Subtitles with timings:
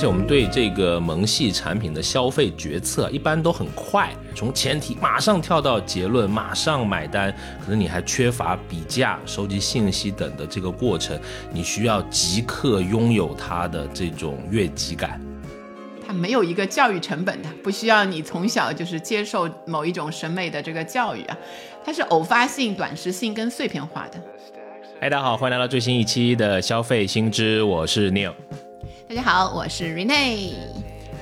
[0.00, 7.30] 且我们对这个萌系产品的消费决策一般都很快，从前提马上跳到结论，马上买单。
[7.62, 11.20] 可能你还缺乏比价、收集信息等的这个过程，
[11.52, 15.20] 你需要即刻拥有它的这种越级感。
[16.06, 21.36] 它没有一个教育成本的，不需要你从小就是接受某一种审美的这个教育啊，
[21.84, 24.18] 它是偶发性、短时性跟碎片化的。
[24.98, 28.32] 嗨，大家好，欢迎来到最新一期的消费新知，我是 Neil。
[29.10, 30.52] 大家好，我是 Rene。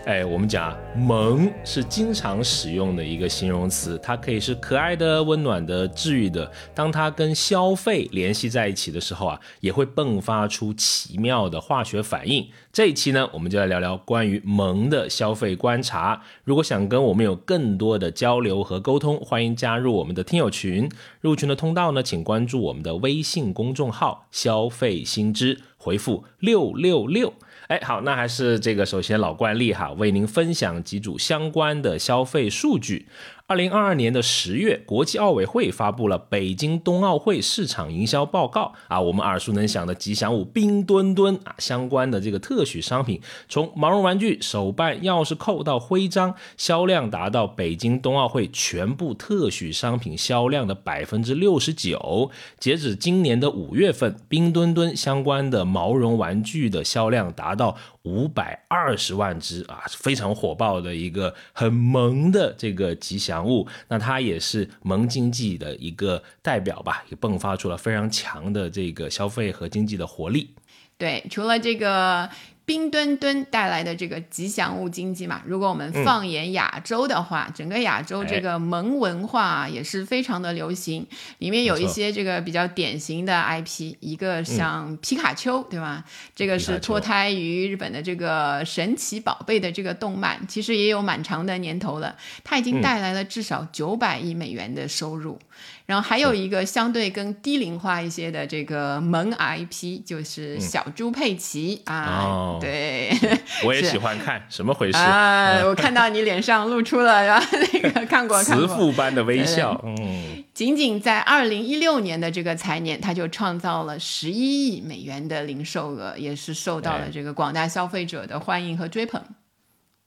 [0.05, 6.53] 哎，我们讲萌是经常使用的一个形容词，它可以是可爱的、温暖的、治愈的。
[6.75, 12.47] 当它跟消费联系在一起的时候啊，也会迸发出奇妙的化学反应。
[12.71, 16.23] 这一期呢，我们就来聊聊关于萌的消费观察。
[16.45, 20.87] 如果想跟我们有更多的交流和沟通，欢迎加入我们的听友群。
[21.23, 27.33] 入群的通道呢，请关注我们的微信公众号“消费新知”，回复六六六。
[27.69, 33.07] 哎，好，那还是这个，首先老惯例哈，为您分享几组相关的消费数据。
[33.49, 43.19] 二零二二年的十月，国际奥委会发布了北京冬奥会市场营销报告啊，我们耳熟能详的吉祥物冰墩墩啊，相关的这个特许商品，
[43.49, 52.31] 从毛绒玩具、手办、钥匙扣到徽章，销量达到北京冬奥会全部特许商品销量的百分之六十九。
[52.59, 57.75] 截止今年的五月份，冰墩墩相关的毛绒玩具的销量达到
[58.09, 63.47] 五百二十万只啊，非常火爆的一个很萌的这个吉祥。
[63.47, 70.55] 物，那它也是萌经济的一个代表吧，也迸发出了非常强的这个消费和经济的活力。
[70.97, 72.31] 对，除了这个。
[72.69, 81.07] 冰墩墩带来的这个吉祥物经济嘛，如果我们放眼亚洲的话，整个亚洲这个萌文化也是非常的流行，
[81.39, 86.05] 里面有一些这个比较典型的 IP，一个像皮卡丘，对吧？
[86.37, 92.15] 这个是脱胎于日本的这个神奇宝贝的这个动漫，其实也有蛮长的年头了，
[92.45, 95.39] 它已经带来了至少九百亿美元的收入。
[95.87, 103.11] 然后还有一个相对更低龄化一些的这个萌 IP，就是小猪佩奇啊，对，
[103.65, 104.99] 我也喜欢看，什么回事？
[104.99, 105.63] 啊？
[105.65, 107.41] 我看到你脸上露出了
[107.73, 119.23] 那个看过慈父般的微笑，嗯，仅仅在二零一六年的这个财年，它就创造了十一亿美元的零售额，也是受到了这个广大消费者的欢迎和追捧。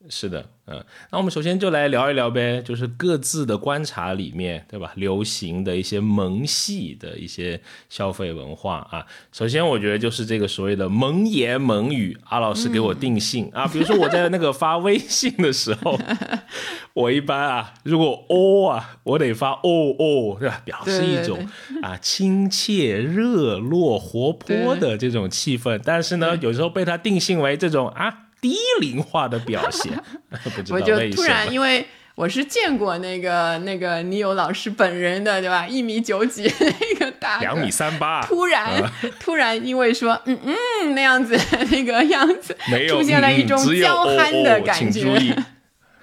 [0.10, 4.92] 是的，嗯，那我们首先就来聊一聊呗，就是各自的观察里面，对吧？
[4.96, 9.06] 流行的一些萌系的一些消费文化啊。
[9.32, 13.68] 首先，我觉得就是这个所谓的萌言萌语，阿老师给我定性啊。
[13.68, 15.98] 比如说我在那个发微信的时候，
[16.94, 20.62] 我一般啊，如果哦啊，我得发哦哦，对吧？
[20.66, 21.48] 表示一种
[21.84, 25.80] 啊亲切、热络、活泼的这种气氛。
[25.86, 28.30] 但是呢，有时候被他定性为这种啊。
[28.42, 29.94] 低龄化的表现，
[30.72, 31.86] 我就突然，因为
[32.16, 35.66] 我是见过那个那个倪友老师本人的，对吧？
[35.68, 41.38] 一米九几那个大，两米三八，突然突然因为说嗯嗯那样子
[41.72, 42.58] 那个样子，
[42.90, 45.36] 出现了一种娇憨的感觉。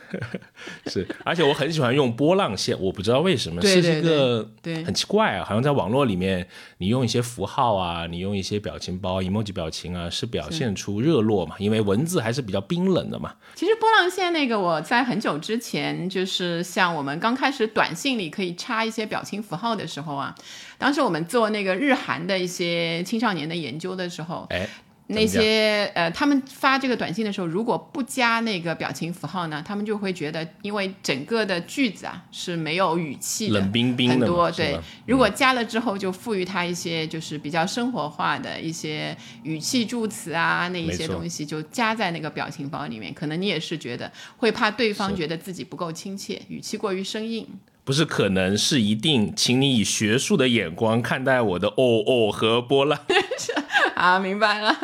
[0.86, 4.48] 是，而且我很喜欢用波浪线，我不知道为什么，是一个
[4.84, 6.46] 很奇怪啊，好像在网络里面，
[6.78, 11.54] 你用一些符号啊，你用一些表情包、emoji 表情啊，是表现出热络嘛？
[11.58, 13.34] 因为文字还是比较冰冷的嘛。
[13.54, 20.34] 其实波浪线那个，我在很久之前，就是像我们刚开始短信里可以插一些表情符号的时候啊，
[20.78, 24.68] 当时我们做那个日韩的一些青少年的研究的时候，哎。
[25.08, 34.50] 那些呃，他们发这个短信的时候，如果不加那个表情符号呢，他们就会觉得，因为整个的句子啊是没有语气的，冷冰冰的很多。
[34.50, 43.14] 对，如果加了之后，就赋予它一些就是比较生活化的一些语气助词啊，那一些东西就加在那个表情包里面。
[43.14, 47.46] 可能你也是觉得会怕对方觉得自己不够亲切，语气过于生硬。
[47.88, 53.00] 不是可能是一定，请你以学术的眼光看待我的哦哦和波浪。
[53.96, 54.76] 啊，明白了。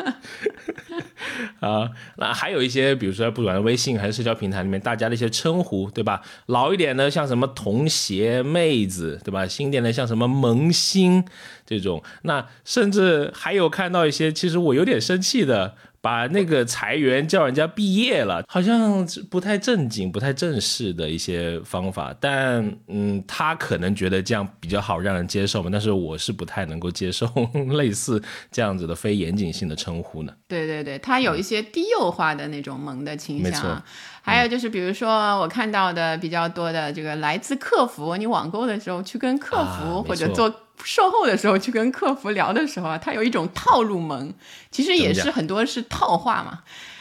[1.61, 6.23] 啊，那还有一些，比如说不管是微信还是社交平台里面，大家的一些称呼，对吧？
[6.47, 9.45] 老一点的像什么童鞋妹子，对吧？
[9.45, 11.23] 新点的像什么萌新
[11.63, 15.75] 这种，那甚至还有看到一些，其实我有点生气的。
[16.05, 22.15] 把那个裁员叫人家毕业了，好像不太正经、不太正式的一些方法。
[22.21, 25.69] 但嗯，他可能觉得这样比较好让人接受嘛。
[25.71, 27.27] 但是我是不太能够接受
[27.75, 28.21] 类似
[28.51, 30.31] 这样子的非严谨性的称呼呢。
[30.47, 33.83] 对对对，他有一些低幼化的那种萌的倾向。
[34.21, 40.53] 还有就是，比如说我看到的比较多的这个来自客服，你网购的时候去跟客服或者做
[40.85, 44.33] 售后的时候去跟客服聊的时候啊，他有一种套路萌，
[44.71, 46.59] 其实也是很多是套话嘛。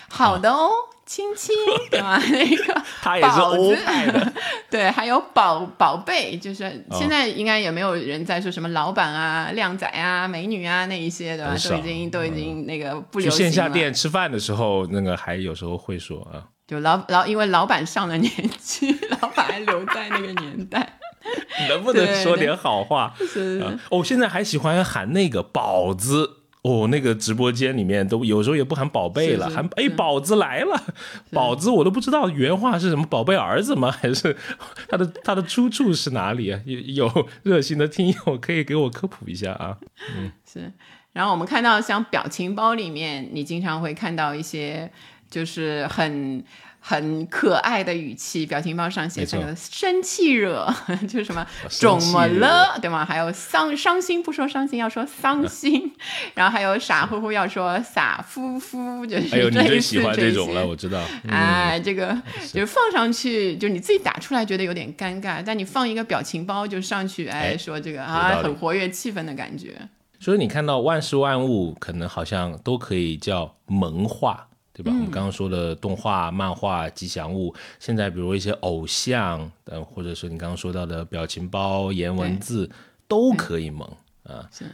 [0.09, 0.71] 好的哦。
[1.07, 1.55] 亲亲，
[1.91, 2.19] 对吧？
[2.31, 4.33] 那个 他也是欧派的，
[4.71, 18.91] 对，还有宝宝贝，就是现在应该也没有人在说什么老板啊、靓仔啊、美女啊那一些的，都已经都已经那个不流行线下店吃饭的时候，那个还有时候会说啊，就老老因为老板上了年纪，
[19.21, 20.99] 老板还留在那个年代，
[21.69, 23.15] 能不能说点好话？
[23.29, 26.39] 是哦，现在还喜欢喊那个宝子。
[26.63, 30.83] 哦，那个直播间里面都有时候也不喊宝贝了，喊哎宝子来了，
[31.31, 33.91] 宝子我都不知道原话是什么，宝贝儿子吗？
[33.93, 34.35] 还是
[34.89, 36.59] 他的他的出处是哪里啊？
[36.65, 39.77] 有有热心的听友可以给我科普一下啊。
[40.17, 40.73] 嗯，是。
[41.13, 44.91] 然后我们看到像表情包里面，你经常会看到一些
[45.29, 46.43] 就是很。
[46.87, 50.71] 很可爱的语气，表情包上写这个生气惹，
[51.09, 53.03] 就是什么肿么了，对吗？
[53.03, 55.91] 还有伤伤心不说伤心，要说伤心，
[56.37, 61.03] 然后还有傻乎乎要说傻乎乎，就是哎呦，你 最喜欢这种了，我知道。
[61.27, 62.15] 哎，这个
[62.53, 69.75] 就放上去，就你自己打出来觉得有点尴尬，但你放一个表情包就上去，哎，说这个啊，很活跃气氛的感觉。
[70.21, 74.49] 所以你看到万事万物，可能好像都可以叫萌化。
[74.77, 74.91] 对吧？
[74.91, 82.69] 我们刚刚说的动画、漫画、吉祥物，现在比如一些偶像，呃，或者说你刚刚说到的表情包、颜文字，
[83.07, 83.89] 都可以萌
[84.25, 84.51] 啊。
[84.53, 84.65] 是，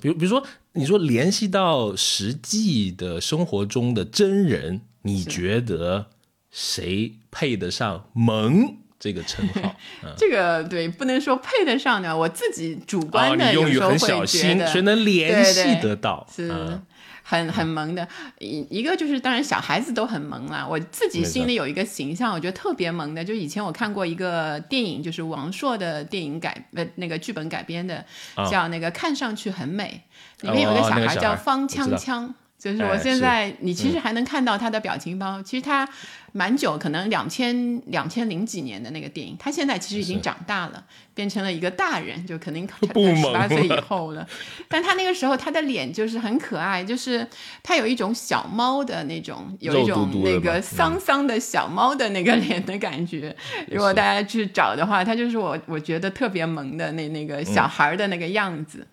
[0.00, 6.06] 比如比如说，你说联系到实际的生活中的真人，你觉得
[6.50, 9.76] 谁配得上“萌”这个称号？
[10.18, 16.26] 这个对，不能说配得上呢，我自己主观的有时候会觉得，谁能联系得到？
[16.34, 16.80] 是。
[17.26, 18.06] 很很萌的
[18.38, 20.64] 一一个就是，当然小孩子都很萌啦。
[20.68, 28.04] 我自己心里有一个形象，我觉得特别萌的，就以前我看过一个电影，就是王朔的电影改呃那个剧本改编的，
[28.50, 30.02] 叫那个看上去很美，
[30.42, 32.28] 里面有一个小孩叫方锵锵。
[32.56, 35.42] 就是我现在，你其实还能看到他的表情包。
[35.42, 35.86] 其实他
[36.36, 40.84] 蛮久，可能两千两千零几年的那个电影，他现在其实已经长大了，
[41.14, 44.26] 变成了一个大人，就肯定 十八岁以后了。
[44.68, 47.24] 但他那个时候，他的脸就是很可爱，就是
[47.62, 53.34] 他有一种小猫的那种，有一种那个桑桑的小猫的那个脸的感觉。
[53.68, 58.84] 如果大家去找的话，他就是我我觉得特别萌的那那个小孩的那个样子。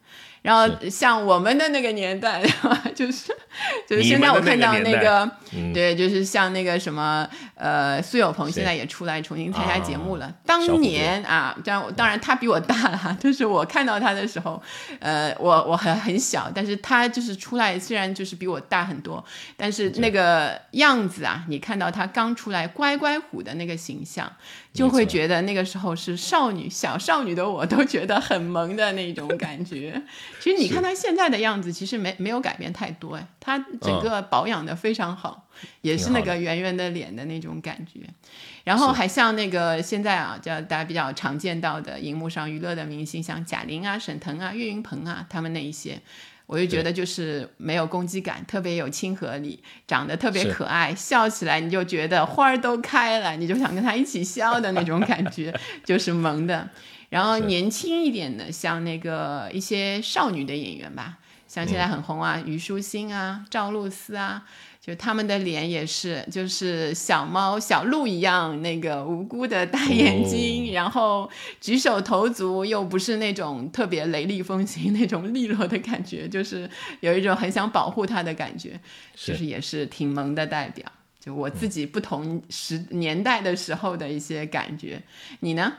[0.41, 2.41] 然后像我们的那个年代，
[2.95, 3.31] 就是
[3.87, 5.29] 就是现在我看到那个，
[5.71, 10.33] 对，就是像那个什么呃苏有朋现在也出来重新参加节目了。
[10.45, 14.61] 当年啊，这样当然他比我大了， 就是我看到他的时候，
[14.99, 19.23] 呃，我我很很小，但是他就是出来，虽然就是比我大很多，
[19.55, 24.31] 但是那个样子啊，你看到他刚出来乖乖虎的那个形象。
[24.73, 30.01] 就会觉得那个时候是少女小少女的我都觉得很萌的那种感觉。
[30.39, 35.47] 其实你看她现在的样子，其实没没有改变太多哎，她整个保养的非常好，
[35.81, 37.99] 也是那个圆圆的脸的那种感觉。
[38.63, 45.99] 然后还像那个现在啊，叫大家比较常见到的荧幕上娱乐的明星，像贾玲啊、沈腾啊、岳云鹏啊，他们那一些。
[46.51, 49.57] 我就觉得就是没有攻击感，特别有亲和力，
[49.87, 56.69] 长得特别可爱，笑起来你就觉得花儿都开了，你就想跟他一起笑的那种感觉，就是萌的。
[57.07, 64.43] 然后年轻一点的，像那个一些少女的演员吧，像现在很红啊，虞书欣啊，赵露思啊。
[64.81, 76.67] 就他们的脸也是，就是小猫小鹿一样，那个无辜的大眼睛，然后举手投足又不是那种特别雷厉风行那种利落的感觉，就是
[77.01, 78.79] 有一种很想保护它的感觉，
[79.15, 80.83] 就是也是挺萌的代表。
[81.19, 84.99] 就我自己不同时年代的时候的一些感觉，
[85.41, 85.71] 你呢？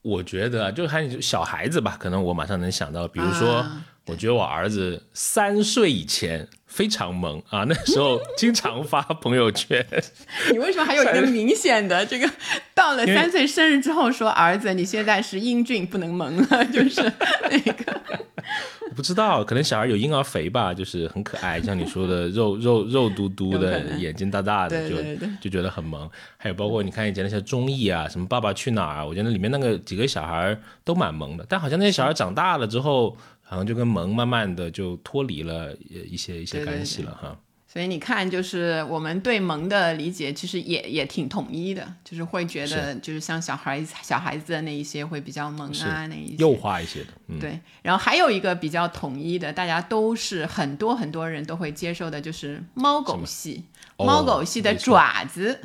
[0.00, 3.62] 我觉得就还有小孩子吧，可能我马上能想到，比如说，
[4.10, 6.48] 我觉得我儿子三岁以前。
[6.70, 7.64] 非常萌啊！
[7.64, 9.84] 那时候经常发朋友圈。
[10.52, 12.30] 你为什么还有一个明显的这个？
[12.72, 17.02] 到了三岁生日之后，说儿子，你现在是英俊，不能萌了，就是
[17.50, 18.00] 那个。
[18.88, 24.96] 我不知道，可能小孩有婴儿肥吧，就是很可爱，像你说的肉肉肉嘟嘟的，眼睛大大的，就
[25.40, 26.08] 就觉得很萌。
[26.36, 31.44] 还有包括你看以前那些综艺啊，什么《爸爸去哪儿》，我觉得里面那个几个小孩都蛮萌的。
[31.48, 33.16] 但好像那些小孩长大了之后。
[33.50, 35.76] 好像就跟萌慢慢的就脱离了
[36.08, 37.36] 一些一些关系了哈。
[37.66, 47.08] 所以你看，就是我们对萌的理解其实也也挺统一的，就是会觉得就是像小孩小孩子的那一些会比较萌啊那一些幼化一些的。
[47.26, 53.64] 嗯对，然后还有一个比较统一的，大家都是很多很多人都会接受的，就是猫狗系，
[53.96, 55.60] 哦猫狗系的爪子。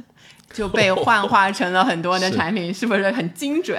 [0.53, 3.77] 就被幻化成了很多的 产品，是不是很精准？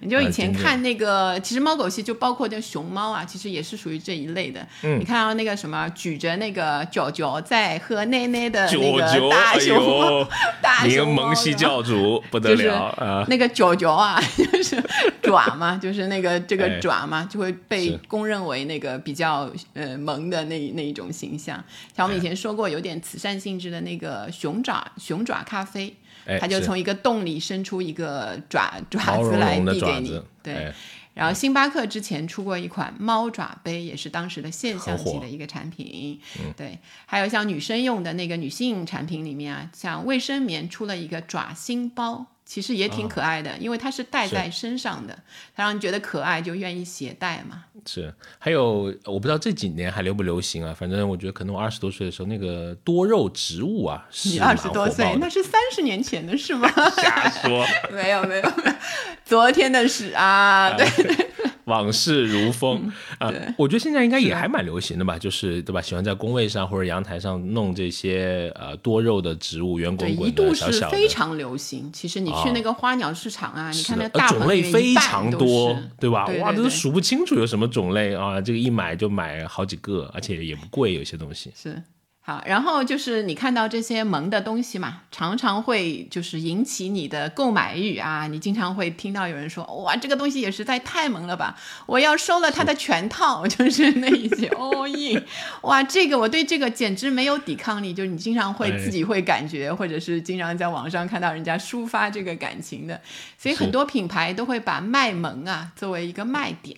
[0.00, 4.66] 你就以前看那个，其实猫狗系就包括那熊猫啊，其实也是属于这一类的。
[4.82, 10.28] 嗯你看到那个什么举着那个脚脚在喝奶奶的 那，个大哎熊猫，
[10.60, 13.24] 大熊猫蒙系 教主不得了啊！
[13.28, 14.82] 那个脚脚啊，就是
[15.22, 21.62] 爪嘛，就是那个这哎个爪嘛，就会被公认为那个比较呃萌的那那一种形象。
[21.96, 25.92] 像我们以前说过，有点慈善性质的那个熊爪熊爪咖啡，哎
[26.40, 30.54] 它就从一个洞里伸出一个爪爪子来递给你对。
[30.54, 30.74] 哎。
[31.14, 36.20] 然后星巴克之前出过一款猫爪杯，也是当时的现象级的一个产品。
[36.56, 45.16] 对，还有像女生用的那个女性产品里面啊，像卫生棉出了一个爪心包，其实也挺可爱的，因为它是戴在身上的，
[45.54, 47.64] 它让你觉得可爱，就愿意携带嘛。
[47.84, 56.66] 是，还有我不知道这几年还流不流行啊，反正我觉得可能我二十多岁的时候，那个多肉植物啊，是你二十多岁那是三十年前的事吗？
[56.96, 58.72] 瞎说，没有没有没有，
[59.26, 61.28] 昨天的事啊，对对。
[61.68, 63.54] 往事如风啊对！
[63.56, 65.80] 我觉得现在应该也还蛮流行的吧，就是对吧？
[65.80, 71.88] 喜欢在工位上或者阳台上弄这些呃多肉的植物，圆对，滚滚一度的小小的，是非常流行。
[71.92, 76.22] 其实你去那个花鸟市场啊，你看那大呃种类非常多是，对吧？
[76.22, 78.40] 哇，对对对都数不清楚有什么种类啊！
[78.40, 81.52] 这个一买就买好几个，而且也不贵，有些东西。
[81.54, 81.80] 是
[82.28, 88.26] 好，然后就是你看到这些萌的东西嘛，常常会就是引起你的购买欲啊。
[88.26, 91.56] 你经常会听到有人说：“哇，这个东西也实在太萌了吧，
[91.86, 93.46] 我要收了它的全套。
[93.48, 95.24] ”就是那一些 all in，
[95.62, 97.94] 哇，这个我对这个简直没有抵抗力。
[97.94, 103.00] 就是你经常会哎自己会感觉，或者是经常在网上看到人家抒发这个感情的，
[103.38, 106.76] 所以很多品牌都会把卖萌啊作为一个卖点。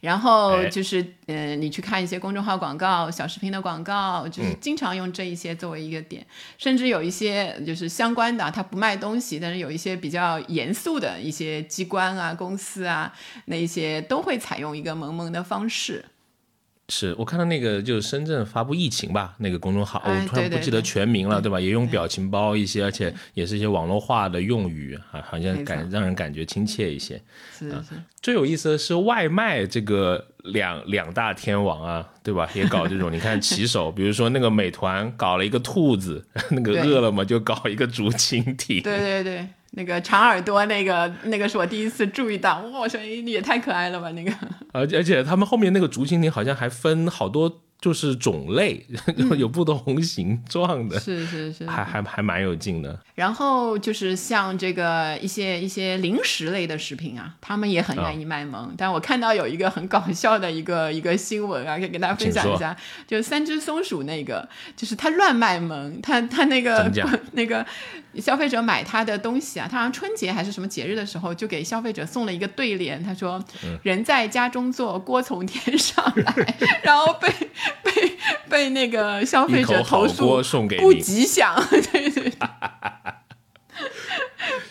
[0.00, 6.24] 然后哎就是，呃，你去看一些公众号广告、小视频的广告，就是嗯经常用这一些作为一个点，
[6.56, 13.12] 甚至有一些就是相关的，它不卖东西，但是有一些比较严肃的一些机关啊、公司啊，
[13.46, 16.04] 那一些都会采用一个萌萌的方式。
[16.90, 21.60] 是我看到那个就是深圳发布疫情吧，那个公众号，哎我突然不记得全名了，对对吧？
[21.60, 27.20] 也用表情包一些，而且也是一些网络化的用语啊，好像感让人感觉亲切一些。
[27.58, 32.48] 是是，最有意思的是外卖这个两两大天王啊，对吧？
[32.54, 44.32] 也搞这种，你看骑手，比如说那个美团搞了一个兔子， 那个饿了么就搞一个竹蜻蜓，对对对，那个长耳朵那个那个是我第一次注意到，哇，声音你也太可爱了吧，那个。
[44.72, 48.84] 而且而且他们后面那个竹蜻蜓好像还分好多就是种类，
[49.38, 52.98] 有不同形状的，是是是，还还还蛮有劲的。
[53.14, 58.74] 然后就是像这个一些一些零食类的食品啊，他们也很愿意卖萌。
[58.76, 66.90] 但我看到有一个很搞笑的一个 一个新闻啊，可以跟大家分享一下，就三只松鼠那个，就是他乱卖萌，他他那个
[67.32, 67.64] 那个
[68.16, 77.28] 消费者买他的东西啊，他好像春节还是什么节日的时候，就给消费者送了一个对联，他说：“嗯人在家中坐，锅从天上来。”然后被
[77.84, 78.16] 被
[78.48, 82.32] 被那个消费者投诉锅送给不吉祥，对 对对。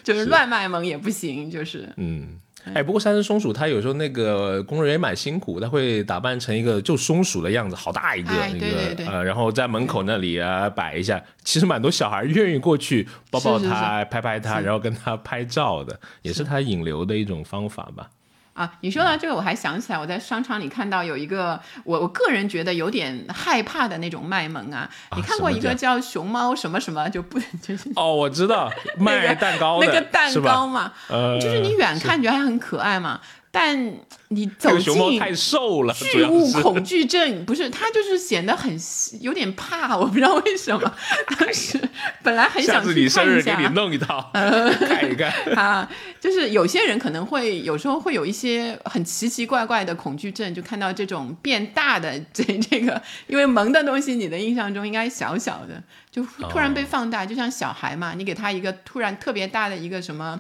[0.04, 2.40] 就是乱卖萌也不行，就是嗯，
[2.74, 9.06] 哎，不过三只松鼠它有时候那个工作人也蛮辛苦，他会打扮成一个就松鼠的样子，好大一个、哎那个对对对。
[9.06, 16.42] 呃，然后在门口那里啊摆一下，其实蛮多小孩愿意过去抱抱它、拍拍它，然后跟它拍照的，也是。
[16.44, 18.10] 它引流的一种方法吧。
[18.58, 24.90] 啊，你说到这个，我还想起来，我在商场里看到有一个我我个人觉得有点害怕的那种卖萌啊。
[25.16, 33.20] 你看过一个叫熊猫什么什么就不 就是哦，我知道卖蛋糕的那个蛋糕嘛，呃，就是你远看觉得还很可爱嘛，
[33.58, 33.94] 但
[34.30, 38.78] 你走进熊猫近太瘦了，巨物恐惧症不是，他就是显得很
[39.22, 40.94] 有点怕，我不知道为什么。
[41.40, 41.80] 当时
[42.22, 45.32] 本来很想去次你生看一下日给你，弄一套，看一看。
[45.56, 60.38] 啊，就是有些人可能会有时候会有一些很奇奇怪怪的恐惧症，就看到这种变大的这这个，因为萌的东西，你的印象中应该小小的，就突然被放大，就像小孩嘛，你给他一个突然特别大的一个什么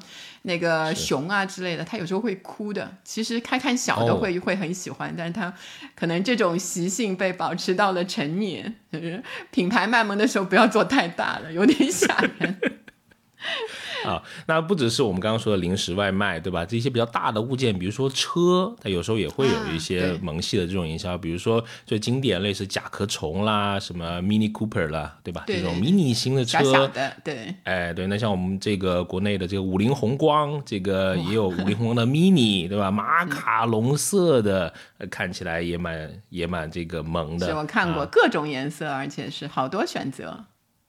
[0.48, 2.90] 那个熊啊之类的，他有时候会哭的。
[3.04, 5.54] 其实看看小的哦会、会很喜欢，但是他
[5.94, 12.58] 可能这种习性被保持到了成年，就是品牌卖萌的时候不要做太大了，有点吓人。
[14.08, 16.66] 啊，那不只是我们刚刚说的零食外卖，对吧？
[16.66, 25.44] 这些比较大的物件，比如说车，它有时候也会有一些萌系的这种营销，比如说最经典类似甲壳虫啦，什么 Mini Cooper 啦，对吧？
[25.48, 28.08] 这种迷你型的车，小小的，对，哎，对。
[28.08, 32.90] 那像我们这个国内的这个五菱宏光，这个也有五菱宏光的 Mini，对吧？
[32.90, 34.74] 马卡龙色的，
[35.12, 37.48] 看起来也蛮也蛮这个萌的。
[37.48, 40.46] 是我看过各种颜色，而且是好多选择。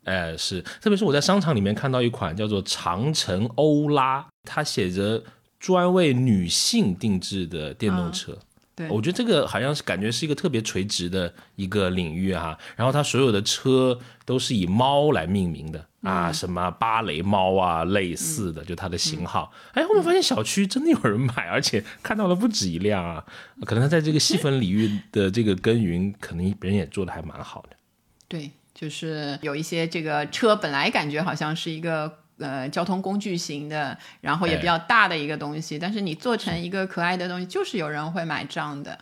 [0.09, 5.23] 哎，是，特别是我在商场里面看到一款叫做长城欧拉，它写着
[5.61, 8.39] 专为女性定制的电动车。
[8.75, 12.57] 对，我觉得这个好像是感觉是一个特别垂直的一个领域哈。
[12.75, 19.53] 然后它所有的车都是以猫来命名的啊，什么芭蕾猫啊，类似的，就它的型号。
[19.73, 23.23] 哎，后面发现小区真的有人买，而且看到了不止一辆啊。
[23.67, 27.77] 可能它在这个细分领域的这个耕耘，可能别人也做的还蛮好的。
[28.29, 28.53] 对。
[28.79, 38.97] 就是有一些这个车本来感觉好像是一个呃交通工具型的，然后也比较大的一个东西，但是你做成一个可爱的东西，就是有人会买账的。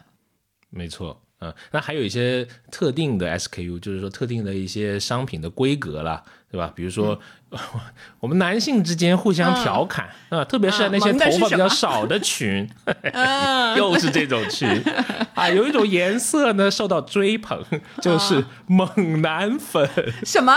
[0.70, 6.22] 没错，嗯，那还有一些特定的 SKU，就是说特定的一些商品的规格啦。
[6.48, 6.72] 对吧？
[6.74, 7.20] 比如说，
[8.20, 12.66] 我们男性之间互相调侃啊，特别是那些头发比较少的群，
[13.76, 14.66] 又是这种群
[15.34, 15.50] 啊。
[15.50, 17.62] 有一种颜色呢受到追捧，
[18.00, 19.86] 就是猛男粉。
[20.24, 20.56] 什么？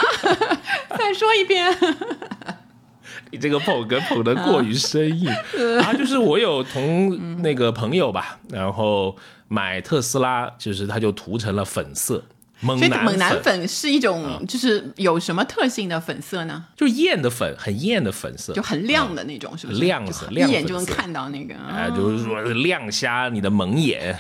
[0.96, 1.76] 再说一遍。
[3.32, 5.30] 你这个捧哏捧得过于生硬
[5.82, 5.94] 啊！
[5.94, 9.16] 就是我有同那个朋友吧，然后
[9.48, 12.24] 买特斯拉，就是他就涂成了粉色。
[12.62, 12.80] 猛
[13.18, 16.66] 男粉是一种，就是有什么特性的粉色呢？
[16.76, 19.80] 就艳的粉，很艳的粉色，就很亮的那种，是不是？
[19.80, 21.56] 亮色，一眼就能看到那个。
[21.56, 24.14] 哎，就是说亮瞎你的蒙眼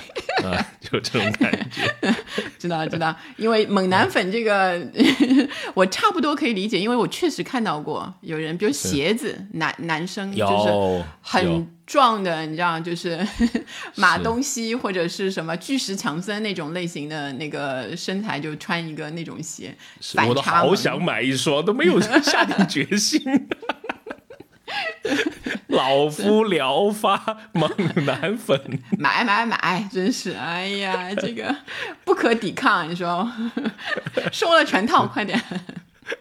[0.43, 2.15] 啊，就这种感觉。
[2.57, 4.81] 知道知道，因为猛男粉这个，
[5.73, 11.67] 我差不多可以理解，因为我确实看到过有人，比如鞋子，男男生就是很。
[11.89, 13.19] 壮的，你知道，就是
[13.97, 19.75] 马东锡或者是什么巨石强森那种类型的那个身材，就穿一个那种鞋。
[20.27, 23.19] 我都好想买一双，都没有 下定决心。
[25.69, 27.67] 老夫聊发猛
[28.05, 28.61] 男粉，
[28.99, 31.55] 买买买，真是，哎呀，这个
[32.05, 33.27] 不可抵抗，你说，
[34.31, 35.41] 收了全套，快点。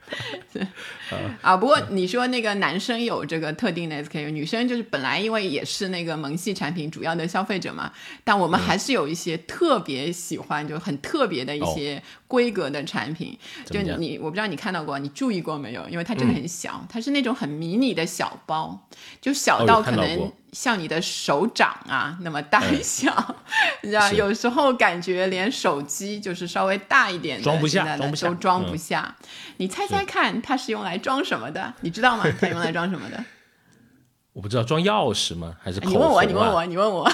[1.43, 7.93] 啊，不过你说那个男生有这个特定的 SKU，女生就是本来因为也是那个萌系产品主要的消费者嘛，
[8.25, 13.39] 但我们还是有一些特别喜欢，就很特别的一些规格的产品。
[13.67, 15.89] 就你，我不知道你看到过，你注意过没有？
[15.89, 18.87] 因为它真的很小，它是那种很迷你的小包，
[19.21, 20.33] 就小到可能。
[20.51, 23.37] 像你的手掌啊那么大小，
[23.83, 29.15] 你知道，有时候感觉连手机就是稍微大一点的，装不下，装不下，都装不下。
[29.59, 31.73] 你猜猜看，它是用来装什么的？
[31.81, 32.25] 你知道吗？
[32.41, 33.23] 它用来装什么的？
[34.33, 35.57] 我不知道，装钥匙吗？
[35.63, 35.93] 还是口红？
[35.95, 37.11] 你问我，你问我，你问我，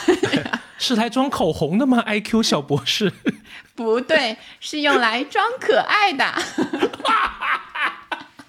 [0.79, 3.11] 是来装口红的吗？I Q 小博士，
[3.75, 6.25] 不对，是用来装可爱的。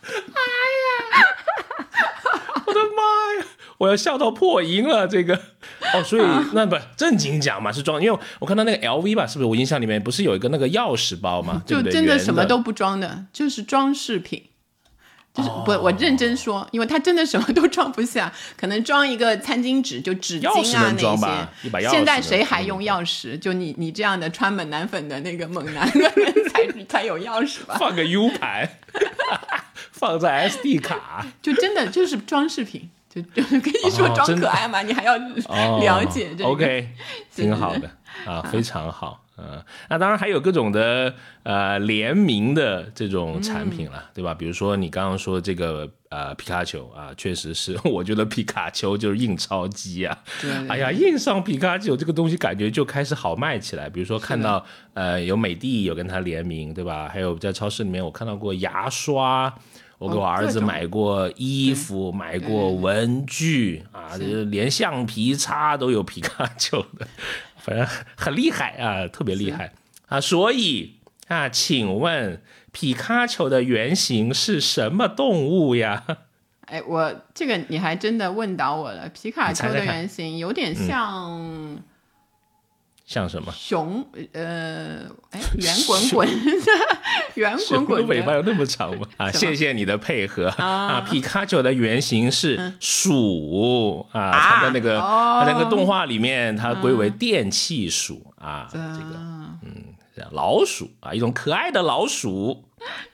[0.05, 0.41] 哎
[0.85, 1.25] 呀，
[2.65, 3.01] 我的妈
[3.39, 3.45] 呀！
[3.77, 5.35] 我要笑到破音了，这个
[5.93, 6.21] 哦，所以
[6.53, 9.45] 那不正经讲嘛，是装，因为我看到那个 LV 吧，是不是？
[9.49, 11.61] 我印象里面不是有一个那个钥匙包嘛？
[11.65, 14.43] 就真的什么都不装的，就是装饰品，
[15.33, 21.89] 就是不，我认真说，因为它真的什么都装不下，可能装一个餐巾纸，就纸巾啊那些。
[21.89, 23.37] 现在谁还用钥匙？
[23.37, 27.75] 就你你这样的穿猛男粉的那个猛男的人才才有钥匙吧？
[27.79, 28.69] 放个 U 盘，
[29.91, 32.89] 放在 SD 卡，就真的就是装饰品。
[33.15, 35.15] 就 就跟你说装可爱嘛，你还要
[35.79, 36.89] 了解这个，OK，
[37.33, 37.89] 挺好的
[38.25, 44.33] 啊，非常好，嗯，那当然还有各种的呃联名的这种产品了，对吧？
[44.33, 50.17] 比如说你刚刚说这个呃皮卡丘啊，确实是， 我觉得皮卡丘就是印钞机啊，
[50.67, 53.89] 哎呀，印上皮卡丘这个东西感觉就开始好卖起来。
[53.89, 57.07] 比如说看到呃有美的有跟它联名，对吧？
[57.07, 59.53] 还有在超市里面我看到过牙刷。
[59.97, 67.07] 我给我儿子买过衣服，买过文具啊，连橡皮擦都有皮卡丘的，
[67.57, 69.73] 反正很厉害啊，特别厉害
[70.07, 70.19] 啊。
[70.19, 70.95] 所以
[71.27, 76.03] 啊，请问皮卡丘的原型是什么动物呀？
[76.67, 79.07] 哎，我这个你还真的问倒我了。
[79.09, 81.79] 皮卡丘的原型有点像。
[83.05, 84.03] 像什么熊？
[84.33, 86.27] 呃，哎， 圆滚滚，
[87.35, 89.07] 圆滚滚，尾巴有那么长吗？
[89.17, 91.01] 啊，谢谢你的配合啊！
[91.01, 99.15] 皮卡丘的原型是鼠啊，它的那个它那个动画里面，它归为电气鼠啊，这个
[99.61, 99.93] 嗯，
[100.31, 102.63] 老鼠啊，一种可爱的老鼠。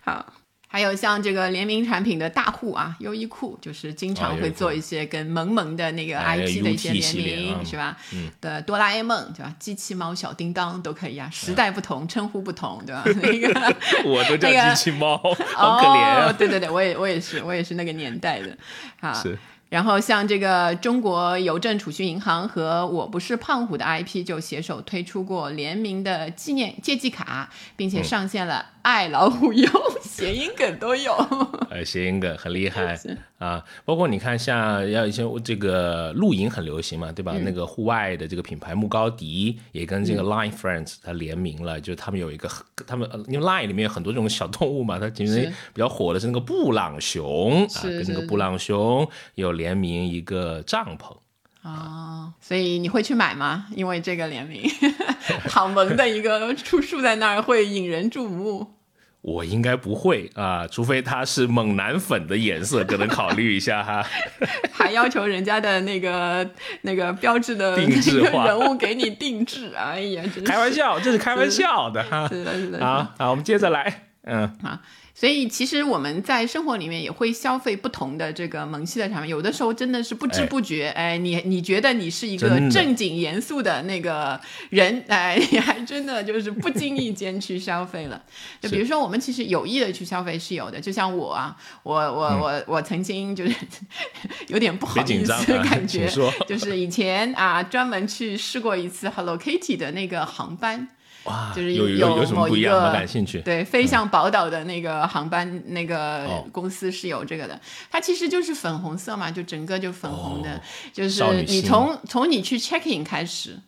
[0.02, 0.34] 好，
[0.74, 7.98] 还有像这个联名产品的大户啊，优衣库就是经常会做一些跟萌萌的那个 IP 的一些联名，是吧？
[8.40, 9.54] 的哆啦 A 梦，对吧？
[9.60, 13.04] 机器猫、小叮当都可以啊，时代不同，称呼不同，对吧？
[13.22, 13.76] 那个
[14.10, 15.18] 我都叫机器猫，
[15.54, 16.34] 好可怜。
[16.38, 18.58] 对对对，我也我也是，我也是那个年代的
[19.02, 19.22] 啊。
[19.68, 28.66] 然后像这个中国邮政储蓄银行和我不是胖虎的 IP 就携手推出过联名的纪念借记卡，并且上线了。
[28.84, 29.68] 爱老虎油，
[30.02, 31.14] 谐音梗都有。
[31.70, 33.00] 呃，谐音梗很厉害
[33.38, 33.64] 啊！
[33.86, 37.34] 包括你看，像要一些这个露营很流行嘛，对吧？
[37.44, 42.50] 那个户外的这个品牌牧高迪也跟这个 Line Friends 它联名了，就是他们有一个，
[42.86, 51.16] 他们因为 Line 里面有很多这种小动物嘛，它其实比较火的是那个布朗熊啊，跟那个布朗熊有联名一个帐篷。
[51.64, 53.68] 哦，所以你会去买吗？
[53.76, 54.70] 因为这个联名，
[55.48, 58.76] 好萌的一个出树在那儿会引人注目。
[59.22, 64.04] 我应该不会啊，除非它是猛男粉的颜色，可能考虑一下哈。
[64.74, 66.50] 还要求人家的那个
[66.82, 72.28] 那个标志的定制化 人物给你定制，哎呀，真开玩笑，这是开玩笑的哈。
[72.30, 72.84] 是的，是的。
[72.84, 74.80] 好，好，我们接着来，嗯，好。
[75.22, 88.20] 所以其实我们在生活里面也会消费不同的这个萌系的产品，有的时候真的是不知不觉，哎，你你觉得你是一个正经严肃的那个人，哎，你还真的就是不经意间去消费了。
[88.60, 93.56] 就比如说我们其实有意的去消费是有的，就像我啊，我我我我曾经就是
[94.50, 96.10] 有点不好意思的感 觉，
[96.48, 100.88] 就是以前啊专门去试过一次 Hello Kitty 的那个航班。
[101.24, 107.60] 哇，就是有有某一个感兴趣，对，飞向宝岛的那个航班，那个公司是有这个的。
[107.90, 113.60] 它其实就是粉红色嘛，就整个就粉红的，就是你从从你去 check in 开始。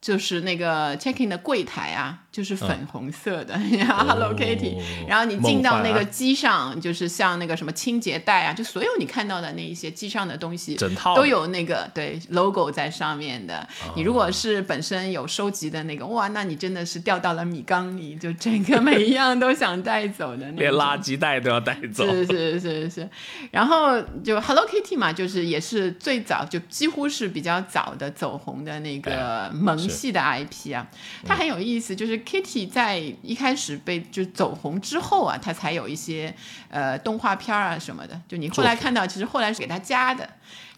[0.00, 4.76] 就是那个 check in 的柜台啊，就是粉红色的，Hello Kitty。
[5.08, 13.68] 然后你进到那个机上，就是像那个什么清洁袋啊，就所有你看到的那一些机上的东西，整套都有那个对 logo 在上面的。
[13.96, 22.06] 你如果是本身有收集的那个，哇，那你真的是掉到了米缸里，就整个每一样都想带走的，连垃圾袋都要带走。
[22.06, 23.08] 是是是是。
[23.50, 29.76] 然后就 Hello Kitty 嘛，就是也是最早就几乎是比较早的走红的那个萌。
[29.88, 30.86] 系的 IP 啊，
[31.24, 36.34] 它很有意思，就是 Kitty 在一开始被就走红之后啊，它才有一些
[36.68, 38.20] 呃动画片啊什么的。
[38.28, 40.28] 就你后来看到，其实后来是给它加的，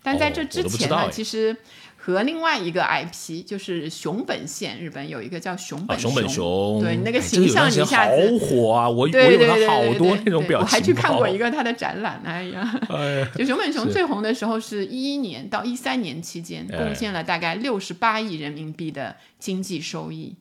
[0.03, 1.57] 但在这之前呢，其实。
[2.03, 8.89] 和另外一个 IP 就是熊本县，日本有一个叫熊本熊，本熊对那个形象一下子好火啊！
[8.89, 12.81] 我我有他好多那种表情我还去看过一个他的展览，哎呀，
[13.37, 20.35] 就熊本熊最红的时候是一一年到一三年期间，贡献了大概六十八亿人民币的经济收益。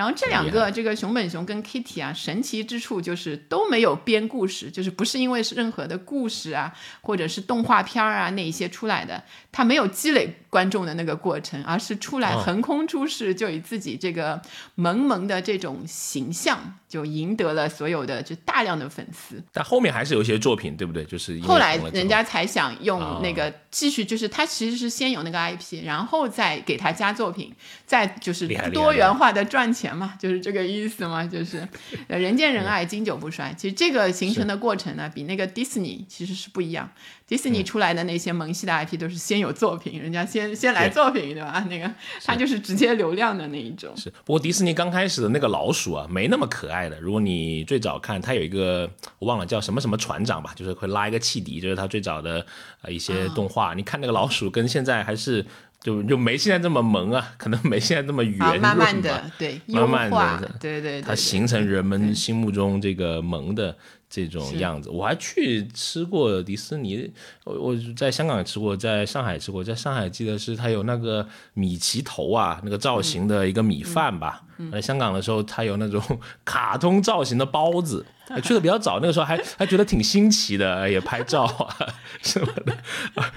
[0.00, 14.40] 然后这两个，这个熊本熊跟 Kitty 啊，神奇之处就是都没有编故事，就是不是因为是任何的故事啊，或者是动画片啊那一些出来的，它没有积累观众的那个过程，而是出来横空出世，就以自己这个
[14.74, 19.42] 萌萌的这种形象，就赢得了所有的就大量的粉丝。
[19.52, 21.04] 但后面还是有一些作品，对不对？
[21.04, 27.54] 就是后来人家才想用那个继续，就是他其实是先有那个 IP，然后再给他加作品，
[27.86, 29.94] 再就是多元化的赚钱。
[29.94, 31.68] 嘛， 就是这个意思嘛，就是
[32.08, 33.54] 人见人爱，经久不衰。
[33.54, 36.90] 其实这个形成的过程呢，比那个迪士尼其实是不一样。
[37.30, 41.64] 迪士尼出来的那些萌系的 IP 都是先有作品，人家先先来作品，对吧？
[41.70, 41.88] 那个
[42.24, 43.96] 它就是直接流量的那一种。
[43.96, 46.98] 是，不过迪士尼刚开始的那个老鼠啊，没那么可爱的。
[46.98, 48.90] 如果你最早看，它有一个
[49.20, 52.44] 我忘了叫什么什么船长吧，就是会拉一个汽笛，就是它最早的
[52.82, 53.74] 呃一些动画。
[53.74, 55.46] 你看那个老鼠跟现在还是。
[55.82, 63.74] 就就没现在这么萌啊， 可能没现在这么圆润慢慢的，对，慢慢的，对对，它形成人们心目中这个萌的
[64.10, 64.90] 这种样子。
[64.90, 67.10] 我还去吃过迪士尼，
[67.44, 74.42] 我我在香港也吃过，在上海吃过，在上海记得是它有那个米奇头啊，那个造型的一个米饭吧。
[74.70, 76.02] 在香港的时候，它有那种
[76.44, 78.04] 卡通造型的包子。
[78.44, 81.74] 去的比较早，那个时候还还觉得挺新奇的，也拍照啊
[82.22, 82.76] 什么的，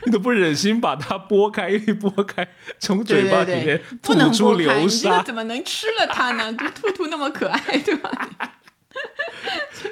[0.05, 6.53] 你都不忍心把它剥开，一剥开从嘴巴里面吐出流沙，怎么能吃了它呢？
[6.53, 8.29] 就兔兔那么可爱，对吧？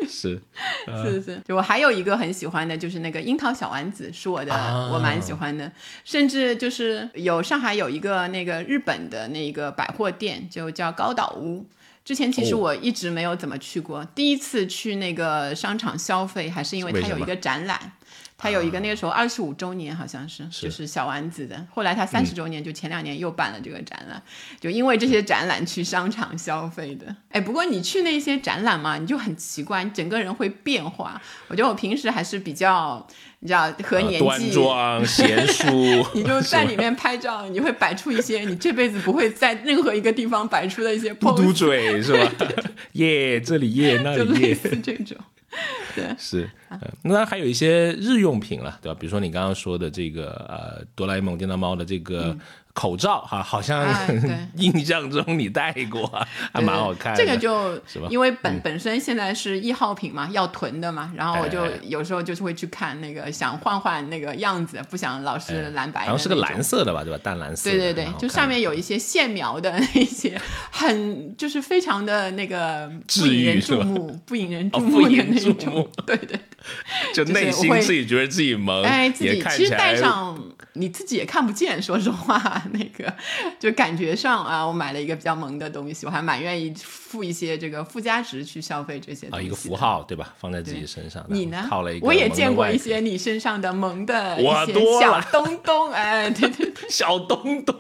[0.08, 0.42] 是。
[1.04, 4.54] 是是，就我还有一个很喜欢的，就是那个樱桃小丸子，是我的，
[4.94, 5.72] 我蛮喜欢的。
[6.04, 11.66] 甚至就是有上海有一个那个日本的那个百货店，就叫高岛屋。
[12.04, 17.80] 之前其实我一直没有怎么去过，第一次去那个商场消费，还是因为它有一个展览。
[18.42, 21.64] 他有一个那个时候二十五周年，好像是就是小丸子的。
[21.70, 24.20] 后来他三十周年，就前两年又办了这个展览，
[24.60, 27.16] 就因为这些展览去商场消费的。
[27.30, 31.22] 哎，不过你去那些展览嘛，你就很奇怪，你整个人会变化。
[31.50, 33.06] 我觉得我平时还是比较，
[33.42, 42.32] 你知道和年纪端庄 贤淑， 你就在里面拍照，你会摆出一些你这辈子不会在任何一个地方摆出的一些不嘟嘴是吧？
[42.94, 45.16] 耶，这里耶，那里耶，这种。
[45.94, 46.50] 对，是，
[47.04, 48.98] 那还有一些日用品了，对吧？
[49.00, 52.38] 比如说你刚刚说的这个呃，哆啦 A 梦电脑猫的这个。
[52.74, 53.86] 口罩哈，好像
[54.56, 56.10] 印象中你戴过，
[56.54, 57.14] 还蛮好看。
[57.18, 57.78] 这个就
[58.10, 66.04] 因为本本身现在是易耗品嘛，要囤的嘛，然后我就有时候就是会去看那个，想换换那个样子，不想老是蓝白。
[66.06, 67.20] 然后是个蓝色的吧，对吧？
[67.22, 67.70] 淡蓝色。
[67.70, 70.40] 对对对，就上面有一些线描的那些，
[70.72, 75.90] 很就是非常的那个不引人注目，不引人注目的那种。
[76.06, 76.40] 对对，
[77.14, 80.38] 就内心自己觉得自己萌，哎，自己其实戴上。
[80.74, 83.14] 你自己也看不见，说实话，那个
[83.60, 90.34] 就感觉上啊，我买了一个比较萌的东西，我还蛮愿意付一些这个附加值去消费这些啊，一个符号对吧？
[90.40, 91.66] 放在自己身上，你呢？
[91.70, 97.76] 套了一个，我也见过一些你身上的萌的一些小东东，哎，对对， 小东东。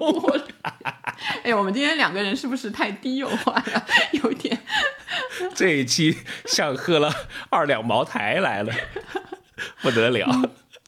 [1.43, 3.85] 哎，我们今天两个人是不是太低幼化了？
[4.21, 4.59] 有点。
[5.55, 7.11] 这一期像喝了
[7.49, 8.70] 二两茅台来了，
[9.81, 10.27] 不得了。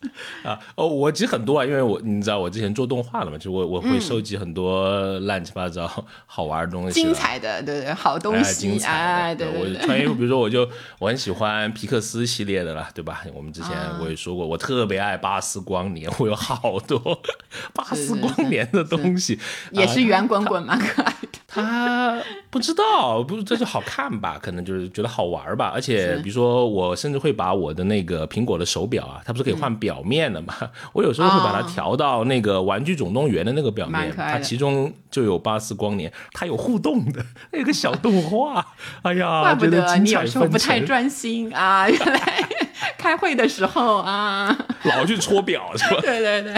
[0.44, 5.90] 啊哦，我其实很多啊，因为我你知道我之前做动画了嘛，就我我会收集很多乱七八糟
[6.26, 9.46] 好玩的东西，精彩的对对好东西，精彩的。
[9.52, 10.68] 我穿衣服，比如说我就
[11.00, 13.24] 我很喜欢皮克斯系列的了，对吧？
[13.34, 17.00] 我们之前我也说过，我特别爱巴斯光年，我有好多
[17.74, 19.40] 巴斯光年的东西，
[19.72, 21.28] 也是圆滚滚蛮可爱的。
[21.48, 24.40] 他不知道，不这就好看吧？
[24.42, 25.72] 可能就是觉得好玩吧。
[25.72, 29.93] 而且比如说我甚至会把我的那个苹果的手表啊，它不是可以换表。
[29.94, 30.56] 表面的嘛，
[30.94, 38.66] 我有时候会把它调到那个《玩具总动员》的那个表面，它其中就有巴斯光年，它有互动的 那个小动画。
[39.04, 41.88] 哎呀，怪不得你有时候不太专心啊！
[41.88, 42.50] 原来
[42.98, 46.02] 开会的时候啊，老去戳表是吧？
[46.02, 46.54] 对对对。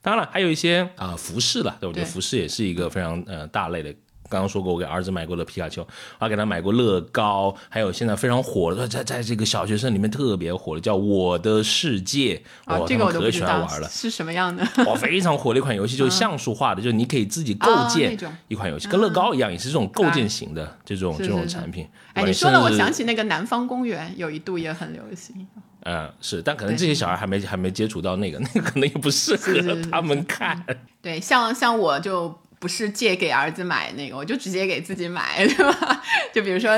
[0.00, 2.04] 当然了，还有一些啊服饰了，对不对？
[2.04, 3.92] 服饰也是一个非常呃大类的。
[4.28, 14.66] 刚刚说过，我给儿子买过了皮卡丘，我还给他买过乐高，还有现在非常火的，在在这个小学生里面特别火的叫《我的世界》，哦，这个我可喜欢玩了，是什么样的？
[14.86, 21.86] 哇，非常火的一款游戏，就是像素化的，就是你可以自己构建一款游戏，跟乐高一样，也是这种构建型的这种这种产品。
[22.14, 25.46] 哎，你说了，我想起那个南方公园有一度也很流行。
[25.86, 29.52] 嗯，是，但可能这些小孩还没还没接触到那个，那个可能也不适合
[29.90, 30.64] 他们看。
[31.02, 32.34] 对，像像我就。
[32.64, 36.02] 不是借给儿子买那个，我就直接给自己买， 对吧？
[36.32, 36.70] 就比如说，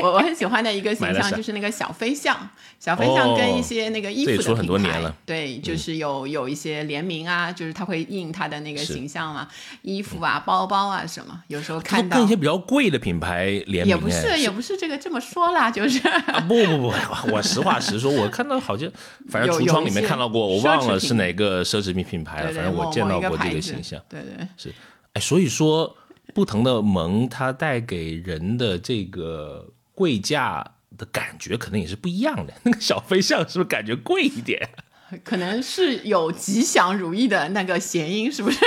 [0.00, 9.48] 我我很喜欢的一个形象就是那个小飞象，小飞象跟一些那个衣服的品牌，对，就是有有一些联名啊，就是他会印他的那个形象嘛，
[9.82, 15.98] 衣服啊、包包啊什么，有时候看到跟一些比较贵的品牌联名，也不是也不是这个这么说啦，就是
[16.46, 16.94] 不不不，
[17.32, 18.88] 我实话实说，我看到好像
[19.28, 24.72] 反正橱窗里面看到过，我忘了是哪个奢侈品品牌了，反正我见到过这个形象，对对是。
[25.14, 25.96] 哎，所以说，
[26.34, 32.54] 不同的萌它带给人的这个贵价的感觉，可能也是不一样的。
[32.62, 34.70] 那个小飞象是不是感觉贵一点？
[35.22, 38.58] 可能是有吉祥如意的那个谐音，是不是？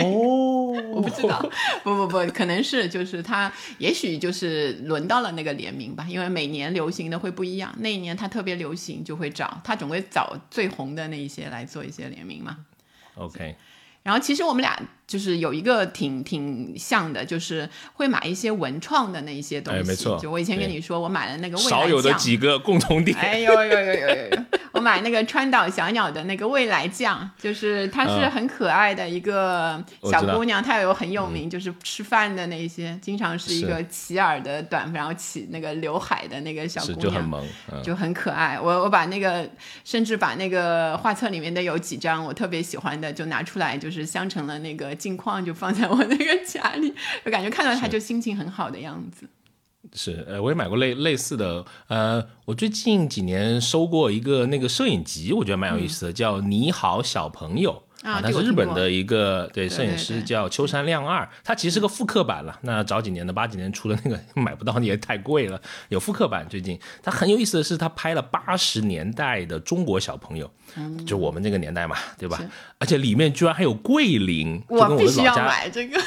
[0.00, 1.40] 哦， 我不知道。
[1.84, 6.04] 不不不，可能是就是它，也许就是轮到了那个联名吧。
[6.08, 12.56] 因为每年流行的会不一样，那一年它特别流行，就会找它总会找最红的那一些来做一些联名嘛。
[13.14, 13.54] OK。
[14.02, 19.80] 然后其实我们俩就是有一个挺挺像的，就是会买一些文创的那一些东西。
[19.80, 20.18] 哎，没错。
[20.18, 23.16] 就我以前跟你说，我买了那个未来少有的几个共同点。
[23.18, 24.44] 哎呦呦呦呦呦呦！
[24.72, 37.44] 我买那个川岛小鸟的那个未来酱，就是它是很可爱的一个小姑娘，她有很有名，就是吃饭的那一些，经常是一个齐耳的短，然后起那个刘海的那个小姑娘，就很萌，
[37.82, 38.58] 就很可爱。
[38.58, 39.46] 我我把那个
[39.84, 46.92] 甚至把那个画册里面的有几张我特别喜欢的，就拿出来，就是镶成了那个镜框，就放在我那个家里，
[47.24, 49.28] 就感觉看到它就心情很好的样子。
[49.94, 57.82] 是，呃，我也买过类类似的，呃，我最近几年收过一个那个摄影集，我觉得蛮有意思的，叫《你好小朋友》。
[58.02, 61.28] 啊，他是日本的一个对摄影师，叫秋山亮二。
[61.44, 62.58] 他其实是个复刻版了。
[62.62, 65.60] 那早几年的八几年出的那个 买不到，也太贵了。
[65.88, 70.50] 有复刻版，最近他很有意思的是，他拍了八十年代的中国小朋友，
[71.06, 72.40] 就我们那个年代嘛，对吧？
[72.78, 76.00] 而且里面居然还有桂林，我必须要买这个。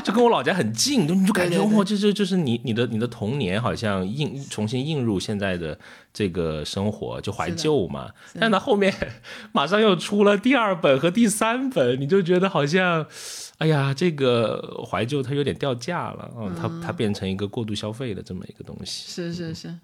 [0.04, 5.78] 就跟我老家很近，就你就感觉哇，这这就是你你的你的童年好像映重新映入现在的
[6.12, 8.10] 这个生活，就怀旧嘛。
[8.38, 8.94] 但他后面
[9.52, 13.06] 马上又出了第二本和第三本，你就觉得好像，
[13.58, 19.10] 哎呀，这个怀旧它有点掉价了，嗯，它它变成一个过度消费的这么一个东西。
[19.10, 19.74] 是是是。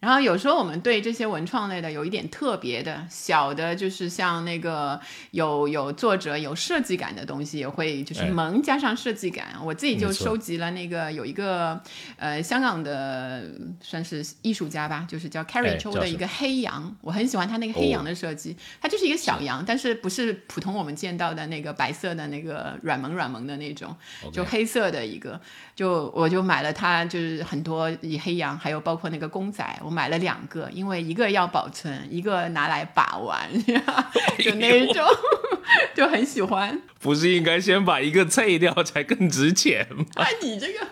[0.00, 4.98] 然后有时候我们对这些文创类的有一点特别的小的，就是像那个
[5.30, 9.54] 有有作者有设计感的东西，也会就是哎萌加上设计感。
[9.62, 11.80] 我自己就收集了那个有一个
[12.16, 13.44] 呃香港的
[13.80, 23.94] 算是艺术家吧，就是叫 Carrie 哎 Chou 的一个黑羊，我很喜欢他那个黑羊哦的设计，它就是一个小羊，但是不是普通我们见到的那个白色的那个软萌软萌的那种，
[24.32, 25.40] 就黑色的一个，
[25.76, 33.48] 就我就买了它，就是很多以黑羊，还有包括那个公仔，我买了两个，因为一个要保存，一个拿来把玩，
[34.38, 35.04] 就那种，
[35.94, 36.80] 就很喜欢。
[37.00, 40.04] 不是应该先把一个碎掉才更值钱吗？
[40.16, 40.86] 啊，你这个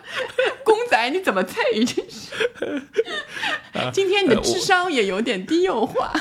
[0.64, 1.84] 公仔你怎么配？
[1.84, 2.32] 真是，
[3.92, 6.12] 今天你的智商也有点低幼化。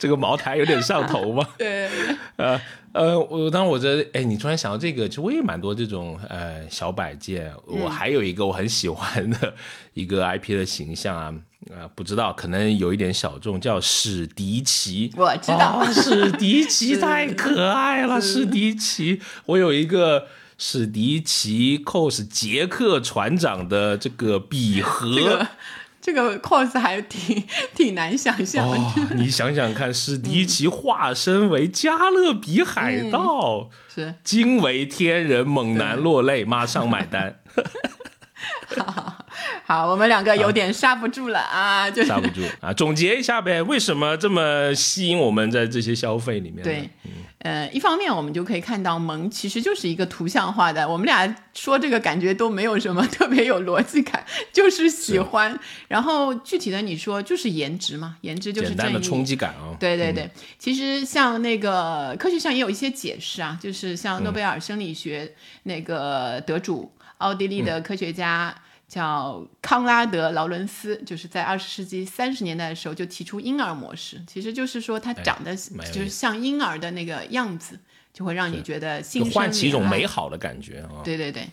[0.00, 1.46] 这个茅台有点上头 吗？
[1.56, 1.88] 对，
[2.36, 2.60] 呃
[2.92, 7.52] 呃，我当然我觉得，哎，你突然想到这个，其实我也蛮多这种呃小摆件。
[7.66, 9.54] 我还有一个我很喜欢的
[9.94, 11.32] 一个 IP 的形象啊，
[11.70, 15.12] 啊、不知道可能有一点小众，叫史迪奇。
[15.16, 20.26] 我知道哦史迪奇 太可爱了，史迪奇，我有一个。
[20.62, 25.48] 史迪奇 cos 杰克船长的这个笔盒，这个
[26.00, 28.76] 这个 cos 还挺挺难想象的。
[28.76, 37.40] 哦，你想想看，史迪奇化身为加勒比海盗，是，惊为天人，猛男落泪，马上买单，
[38.76, 39.19] 好，
[39.88, 42.72] 我们两个有点刹不住了啊，就是刹不住啊！
[42.72, 46.62] 总结一下呗，为什么这么吸引我们在这些消费里面？
[46.64, 46.90] 对，，
[47.38, 55.58] 呃，一方面我们就可以看到萌其实就是一个图像化的，我们俩说这个感觉都没有什么特别有逻辑感， 就是喜欢。
[55.86, 58.68] 然后具体的你说就是颜值嘛，颜值就是。
[58.68, 59.74] 简单的冲击感啊！
[59.78, 68.54] 对对对，其实像那个科学上也有一些解释啊，就是像诺贝尔生理学那个得主，奥地利的科学家。
[68.90, 77.78] 叫康拉德·劳伦斯，就是在二十世纪三十年代的时候就提出婴儿模式，其实就是说他长得就是像婴儿的那个样子，
[78.12, 81.02] 就会让你觉得就心生唤起一种美好的感觉啊！
[81.04, 81.48] 对对对。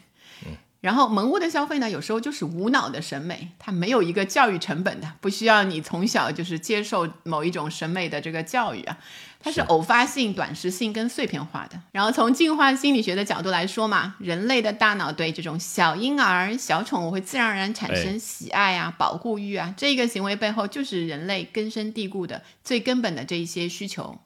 [0.80, 8.98] 然后萌物的消费呢，有时候就是无脑的审美，它没有一个教育成本的，不需要你从小就是接受某一种审美的这个教育啊，
[9.42, 11.82] 它是偶发性、短时性跟碎片化的。
[11.92, 24.20] 然后从进化心理学的角度来说嘛，人类的大脑对这种小婴儿、小宠物会自然而然产生喜爱啊、保护欲啊，这个行为背后就是人类根深蒂固的最根本的这一些需求。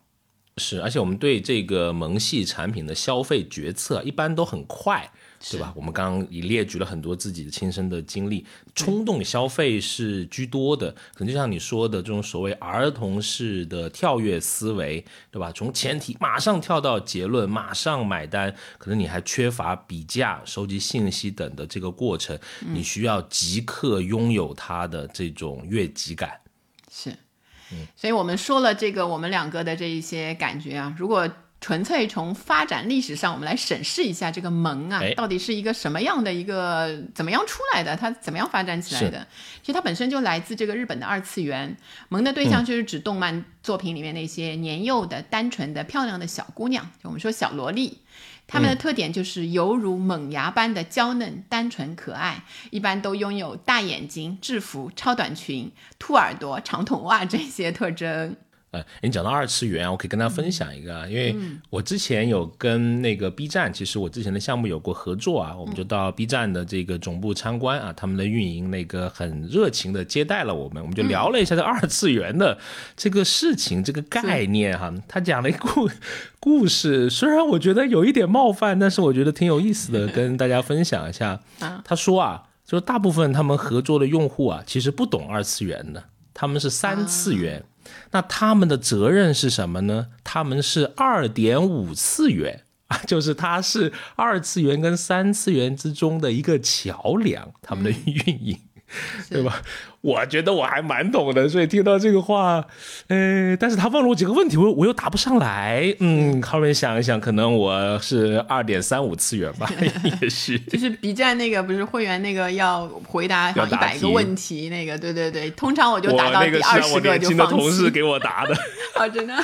[0.58, 5.10] 是，而且我们对这个萌系产品的消费决策一般都很快，
[5.50, 5.74] 对吧？
[5.76, 15.52] 我们刚刚也列举了很多自己的亲身的经历，冲动消费是居多的，可能就像你说的这种所谓儿童式的跳跃思维，对吧？
[15.52, 26.40] 从前提马上跳到结论，马上买单，可能你还缺乏比价、收集信息等的这个过程，你需要即刻拥有它的这种越级感。
[26.92, 27.10] 是，
[27.72, 31.28] 嗯所以我们说了这个我们两个的这一些感觉啊，如果
[31.62, 39.28] 纯粹从发展历史上，我们来审视一下这个萌啊哎，到底是一个什么样的一个怎么样出来的，它怎么样发展起来的？
[39.62, 41.78] 其实它本身就来自这个日本的二次元，
[42.10, 48.00] 萌的对象就是指动漫作品里面那些年幼的、单纯的、漂亮的小姑娘，就我们说小萝莉。
[48.48, 58.36] 她们的特点就是犹如萌芽般的娇嫩、单纯、可爱，一般都拥有大眼睛、制服、超短裙、兔耳朵、长筒袜这些特征。
[58.72, 61.60] 呃，你讲到二次元啊，我可以跟大家分享一个啊，因为嗯。
[61.70, 72.58] 我之前有跟那个 B 站，其实我之前的项目有过合作啊，我们就到 B 站的这个总部参观啊，他们的运营那个很热情的接待了我们，我们就聊了一下这二次元的
[72.96, 75.90] 这个事情、这个概念哈、他讲了一个故
[76.40, 81.38] 故事，虽然我觉得有一点冒犯，但是我觉得挺有意思的，跟大家分享一下。
[81.84, 86.02] 他说啊，就是大部分他们合作的用户啊，其实不懂二次元的，
[86.34, 87.62] 他们是三次元。
[88.12, 90.08] 那他们的责任是什么呢？
[90.24, 98.60] 他们是二点五次元啊， 就是它是二次元跟三次元之中的一个桥梁，他们的运营。
[99.30, 99.62] 对吧？
[100.02, 102.66] 我觉得我还蛮懂的，所以听到这个话，
[103.08, 105.96] 呃，但是他问了我几个问题，我我又答不上来。
[106.00, 109.70] 嗯，后面想一想，可能我是二点三五次元吧，
[110.22, 110.58] 也是。
[110.68, 117.56] 就是 B 站那个不是会员那个要回答一百个问题，那个对对对，通常我就答到第二十个就放弃。
[117.56, 118.56] 同事给我答的，
[118.98, 119.36] 哦，真的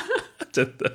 [0.50, 0.92] 真的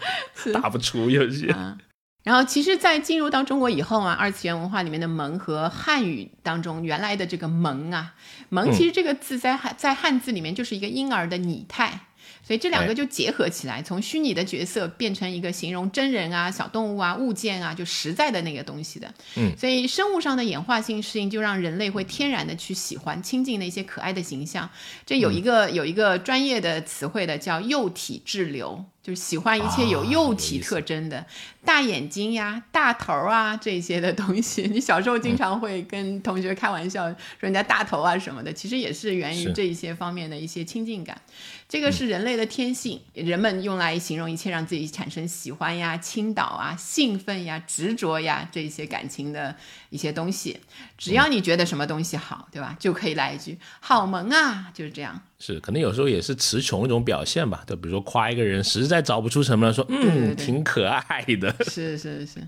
[0.54, 1.54] 答不出有些。
[1.56, 1.78] 嗯
[2.26, 8.14] 然后，其实，在进入到中国以后啊，二次元文化里面的“萌”和汉语当中原来的这个“萌”啊
[8.54, 12.00] ，“萌”其实这个字在汉在汉字里面就是一个婴儿的拟态。
[12.46, 19.14] 所以这两个就结合起来，从虚拟的角色变成一个形容真人啊、小动物啊、物件啊，就实在的那个东西的。
[19.38, 24.70] 嗯，所以生物上的演化性适应，就让人类会天然的去喜欢亲近那些可爱的形象。
[25.06, 28.84] 这有一个有一个专业的词汇的，叫幼体质流。
[29.04, 31.26] 就是喜欢一切有幼体特征的，
[31.66, 34.64] 大眼睛呀、大头啊这些的东西。
[34.72, 41.22] 你小时候经常会跟同学开玩笑说人家大头啊什么的，其实也是源于这一些方面的一些亲近感。
[41.68, 49.54] 这个是人类的天性，人们用来形容一切让自己产生喜欢呀、倾倒啊、兴奋呀、执着呀这些感情的
[49.90, 50.62] 一些东西。
[50.98, 52.78] 只要你觉得什么东西好，对吧？
[52.80, 55.20] 就可以来一句“好萌啊”，就是这样。
[55.46, 57.66] 是，可能有时候也是词穷一种表现吧。
[57.68, 61.54] 就比如说夸一个人，实在找不出什么，说嗯，挺可爱的。
[61.70, 62.40] 是是是。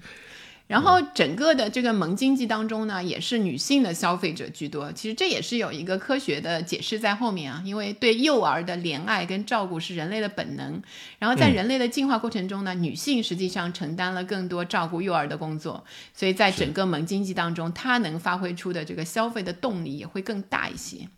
[0.68, 4.90] 然后整个的这个萌经济当中呢，也是女性的消费者居多。
[4.94, 10.82] 其实这也是有一个科学的解释在后面啊，因为对幼儿的怜爱跟照顾是人类的本能。
[11.20, 15.84] 然后在人类的进化过程中呢，女性实际上承担了更多照顾幼儿的工作，
[16.14, 21.10] 所以在整个萌经济当中，她能发挥出的这个消费的动力也会更大一些。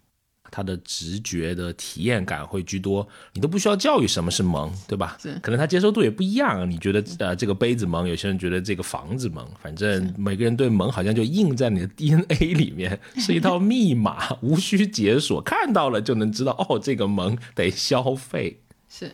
[0.52, 5.18] 他的直觉的体验感会居多，你都不需要教育什么是萌，对吧？
[5.22, 6.70] 是，可能他接受度也不一样。
[6.70, 18.60] 你觉得呃这个杯子萌，有些人觉得这个房子萌，反正每个人对萌好像就印在你的 DNA 里面，是一套密码，无需解锁，看到了就能知道哦，这个萌得消费。
[18.90, 19.12] 是。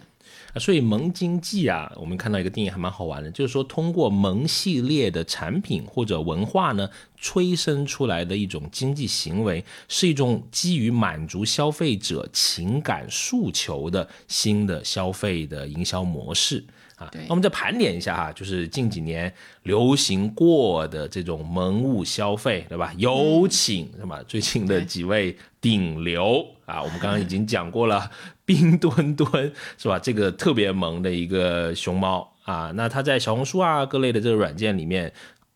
[0.59, 6.89] 所以萌经济啊，我们看到一个定义还蛮好玩的，就是说通过萌系列的产品或者文化呢，
[7.19, 16.63] 催生出来的一种经济行为，是一种基于满足消费者情感诉求的新的消费的营销模式。
[17.03, 19.31] 啊，那我们再盘点一下哈，就是近几年
[19.63, 22.93] 流行过的这种萌物消费，对吧？
[22.97, 24.21] 有请什么？
[24.23, 28.09] 最近的几位顶流啊，我们刚刚已经讲过了，
[28.45, 29.99] 冰墩墩是吧？
[29.99, 35.11] 这个特别萌的一个熊猫啊，那它在小红书啊各类的这个软件里面，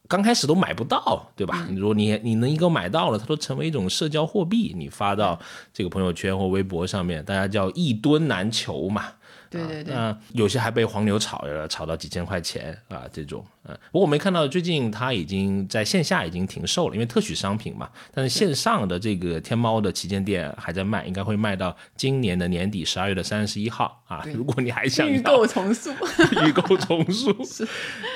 [0.07, 1.67] 刚开始都买不到，对吧？
[1.75, 5.37] 如果你你能一个买到了，它都成为一种社交货币，你发到
[5.73, 9.05] 这个朋友圈或微博上面，大家叫一吨难求嘛。
[9.49, 17.89] 对对对，那有些还被黄牛炒了，炒到几千块钱啊，这种，嗯，不过我没看到最近它已经在线下已经停售了，因为特许商品嘛。
[18.13, 24.23] 但是线上的这个天猫的旗舰店还在卖，应该会卖到今年的年底十二月的三十一号啊。
[24.33, 25.91] 如果你还想预购重塑，
[26.45, 27.67] 预购重塑 是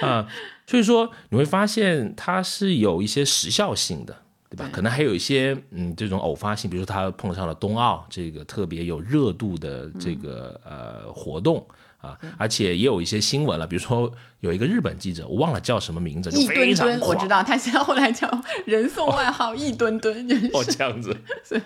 [0.02, 0.28] 啊，
[0.66, 4.24] 所以说你会发现它是有一些时效性的。
[4.52, 4.70] 对吧？
[4.72, 11.66] 可能还有一些嗯，这种偶发性，比如说他碰上了冬奥这个特别有热度的这个呃活动
[12.00, 18.30] 啊，而且也有一些新闻了，比如说有一个日本记者，我忘了叫什么名字，一吨吨，我知道他现在后来叫
[18.66, 21.16] 人送外号一吨吨，哦这样子，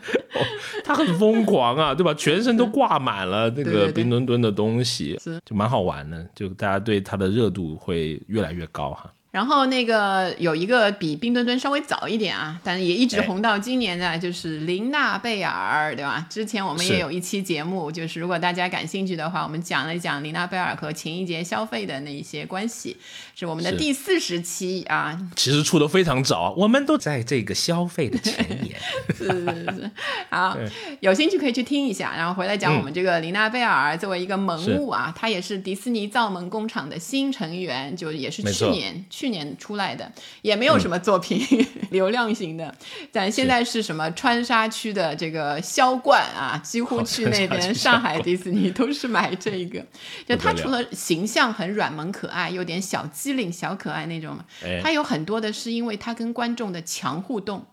[0.85, 2.13] 他很疯狂啊，对吧？
[2.13, 9.11] 全身都挂满了那个冰墩墩的东西，就蛮好玩的，就大家对他的热度会越来越高哈。
[9.35, 16.25] 然后那个有一个比冰墩墩稍微早一点啊，但是也一直红到今年的，就是琳娜贝尔，对吧？
[16.29, 22.95] 之前我们也有一期节目，就是如果大家感兴趣的话，我们讲了讲琳娜贝尔和情意节消费的那一些关系，
[23.35, 25.19] 是我们的第四十期啊。
[25.35, 28.79] 其实出的非常早，我们都在这个消费的前沿。
[29.13, 29.91] 是是是，
[30.29, 30.57] 好，
[31.01, 39.25] 有兴趣可以去听一下，然后回来讲我们这个琳娜贝尔作为一个萌物啊，她也是迪士尼造萌工厂的新成员，就也是去年去。
[39.25, 40.11] 去年出来的
[40.43, 41.43] 也没有什么作品
[41.89, 42.71] 流量型的，
[43.11, 49.83] 但现在是什么川沙区的这个销冠啊，几乎去那边上海迪士尼都是买这个。
[50.27, 54.37] 就它除了形象很软萌可爱，有点小机灵小可爱那种，
[54.83, 57.65] 他有很多的是因为他跟观众的强互动。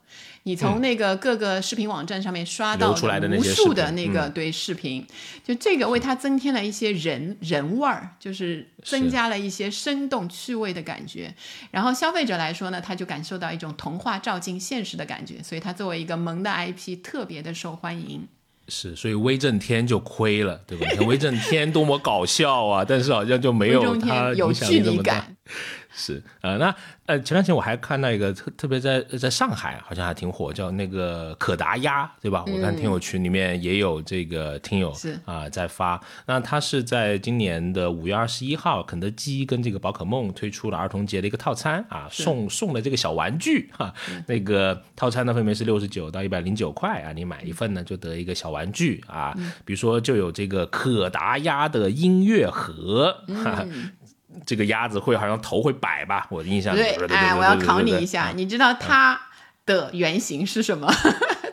[0.44, 5.06] 你从那个各个视频网站上面刷到无数的那个对视频，
[5.44, 11.32] 就这个为他增添了一些人人味儿，就是增加了一些生动趣味的感觉。
[11.70, 18.26] 然后消费者来说呢，他就感受到一种童话照进现实的感觉，所以它作为一个萌的 IP 特别的受欢迎。
[18.68, 20.86] 是，所以威震天就亏了，对吧？
[20.90, 25.36] 你看威震天多么搞笑啊，但是好像就没有 他有距离感。
[25.94, 26.74] 是呃，那
[27.04, 32.44] 呃，前段时间我还看到一个特特别在在上海好像还挺火，叫那个可达鸭，对吧？
[32.46, 36.00] 我看听友群里面也有这个听友是啊在发。
[36.26, 43.92] 那他是在今年的五月二十一号，肯德基跟这个宝可梦推出了儿童节的一个套餐啊，送送了这个小玩具哈。
[44.26, 49.34] 那个套餐呢分别是六十九到一百零九块啊，你买一份呢就得一个小玩具啊，
[49.64, 53.12] 比如说就有这个可达鸭的音乐盒
[53.44, 53.66] 哈。
[54.46, 56.26] 这个鸭子会好像头会摆吧？
[56.30, 59.20] 我的印象对，哎，我要考你一下，你知道它
[59.66, 60.92] 的原型是什么？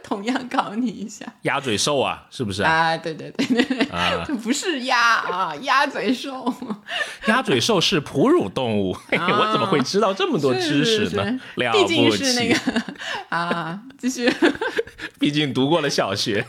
[0.04, 2.98] 同样考你一下，鸭嘴兽啊，是不是啊？
[2.98, 3.88] 对对对对对，
[4.26, 6.52] 这不是鸭啊，鸭嘴兽。
[7.28, 11.40] 鸭嘴兽是哺乳动物， 我怎么会知道这么多知识呢？
[11.56, 12.82] 了不起，毕竟是那个
[13.30, 14.34] 啊，继续，
[15.20, 16.44] 毕竟读过了小学。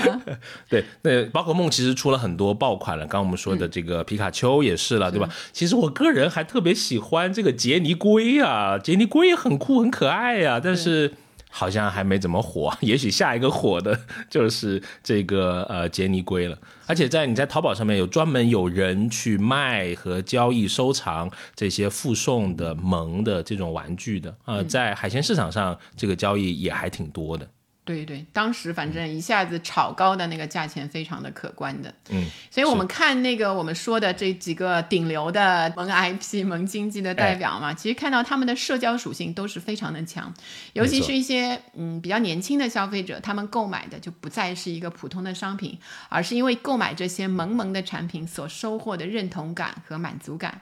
[0.68, 5.28] 对，那宝可梦其实出了很多爆款了，刚刚我们说的这个皮卡丘也是了，对吧？
[5.52, 11.12] 其实我个人还特别喜欢这个杰尼龟啊，杰尼龟也很酷很可爱呀，但是
[11.50, 13.98] 好像还没怎么火， 也许下一个火的
[14.30, 16.56] 就是这个呃杰尼龟了。
[16.86, 27.46] 而且在你在淘宝上面有专门有人去卖和交易收藏这些附送的萌的这种玩具的啊，在海鲜市场上这个交易也还挺多的。
[27.84, 40.32] 对对，当时反正一下子炒高的那个价钱非常的可观的，嗯，所以我们看那个我们说的这几个顶流的萌 IP、 萌经济的代表嘛，其实看到他们的社交属性都是非常的强，
[40.74, 45.76] 尤其是一些嗯比较年轻的消费者，他们购买的就不再是一个普通的商品，
[46.08, 50.60] 而是因为购买这些萌萌的产品所收获的认同感和满足感。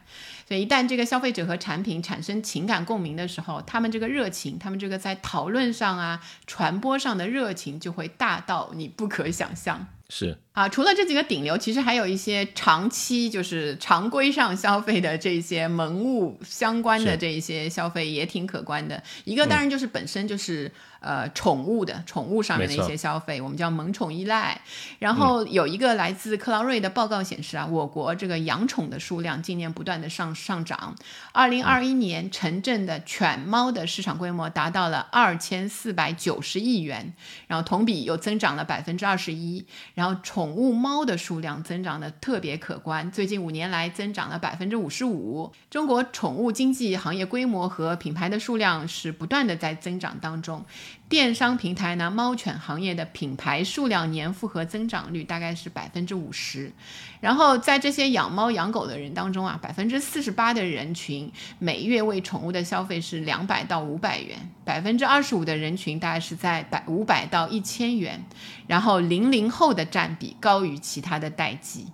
[0.50, 9.86] 对一旦这个消费者和产品产生情感共鸣的时候，他们这个热情，他们这个在讨论上啊、传播上的热情就会大到你不可想象。
[10.08, 19.02] 是啊，除了这几个顶流，其实还有一些长期就是常规上消费的这些萌物相关的这一些消费也挺可观的。
[19.24, 20.70] 一个当然就是本身就是。
[21.02, 24.60] 呃，宠物的宠物上面的一些消费，我们叫萌宠依赖。
[24.98, 30.94] 然后有一个来自克劳瑞的报告显示啊，我国这个养宠的数量今年不断的上上涨。
[31.32, 37.14] 二零二一年城镇的犬猫的市场规模达到了二千四百九十亿元，
[37.46, 39.64] 然后同比又增长了百分之二十一。
[39.94, 45.52] 然后宠宠物猫的数量增长的特别可观，最近五年来增长了百分之五十五。
[45.70, 50.64] 中国宠物经济行业规模和品牌的数量是不断的在增长当中。
[51.10, 56.72] 电商平台呢，猫犬行业的品牌数量年复合增长率大概是百分之五十。
[57.20, 68.24] 然后在这些养猫养狗的人当中啊，百分之四十八的人群每月为宠物的消费是两百到五百元，百分之二十五的人群大概是在百五百到一千元。
[68.68, 71.86] 然后零零后的占比高于其他的代际，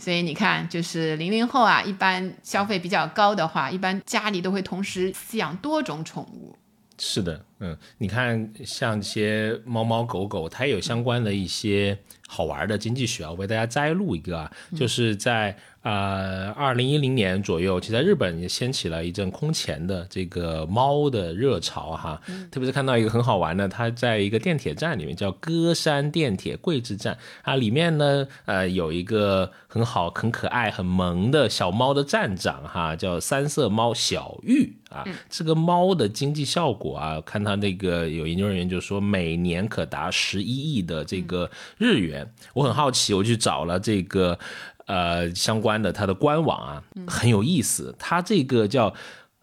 [0.00, 6.58] 所以你看，就是零零后啊，一般消费比较高的话，一般家里都会同时饲养多种宠物。
[6.96, 11.96] 是的，嗯，你看像一些猫猫狗狗，它有相关的一些
[12.34, 15.56] 好玩的经济学啊，我为大家摘录一个啊，就是在。
[15.84, 22.18] 呃，二零一零年左右，其实在日本也掀起了一阵空前的这个猫的热潮哈。
[22.50, 35.04] 特别是看到一个很好玩的，它在一个电铁站里面叫歌山电铁桂枝站啊，里面呢，呃，有一个很好、很可爱、很萌的小猫的站长哈，叫三色猫小玉啊。
[35.28, 42.23] 这个猫的经济效果啊，看它那个有研究人员就说每年可达十一亿的这个日元。
[42.54, 44.38] 我很好奇，我去找了这个。
[44.86, 47.96] 呃，相关的它的官网啊，很有意思。
[47.98, 48.92] 它这个叫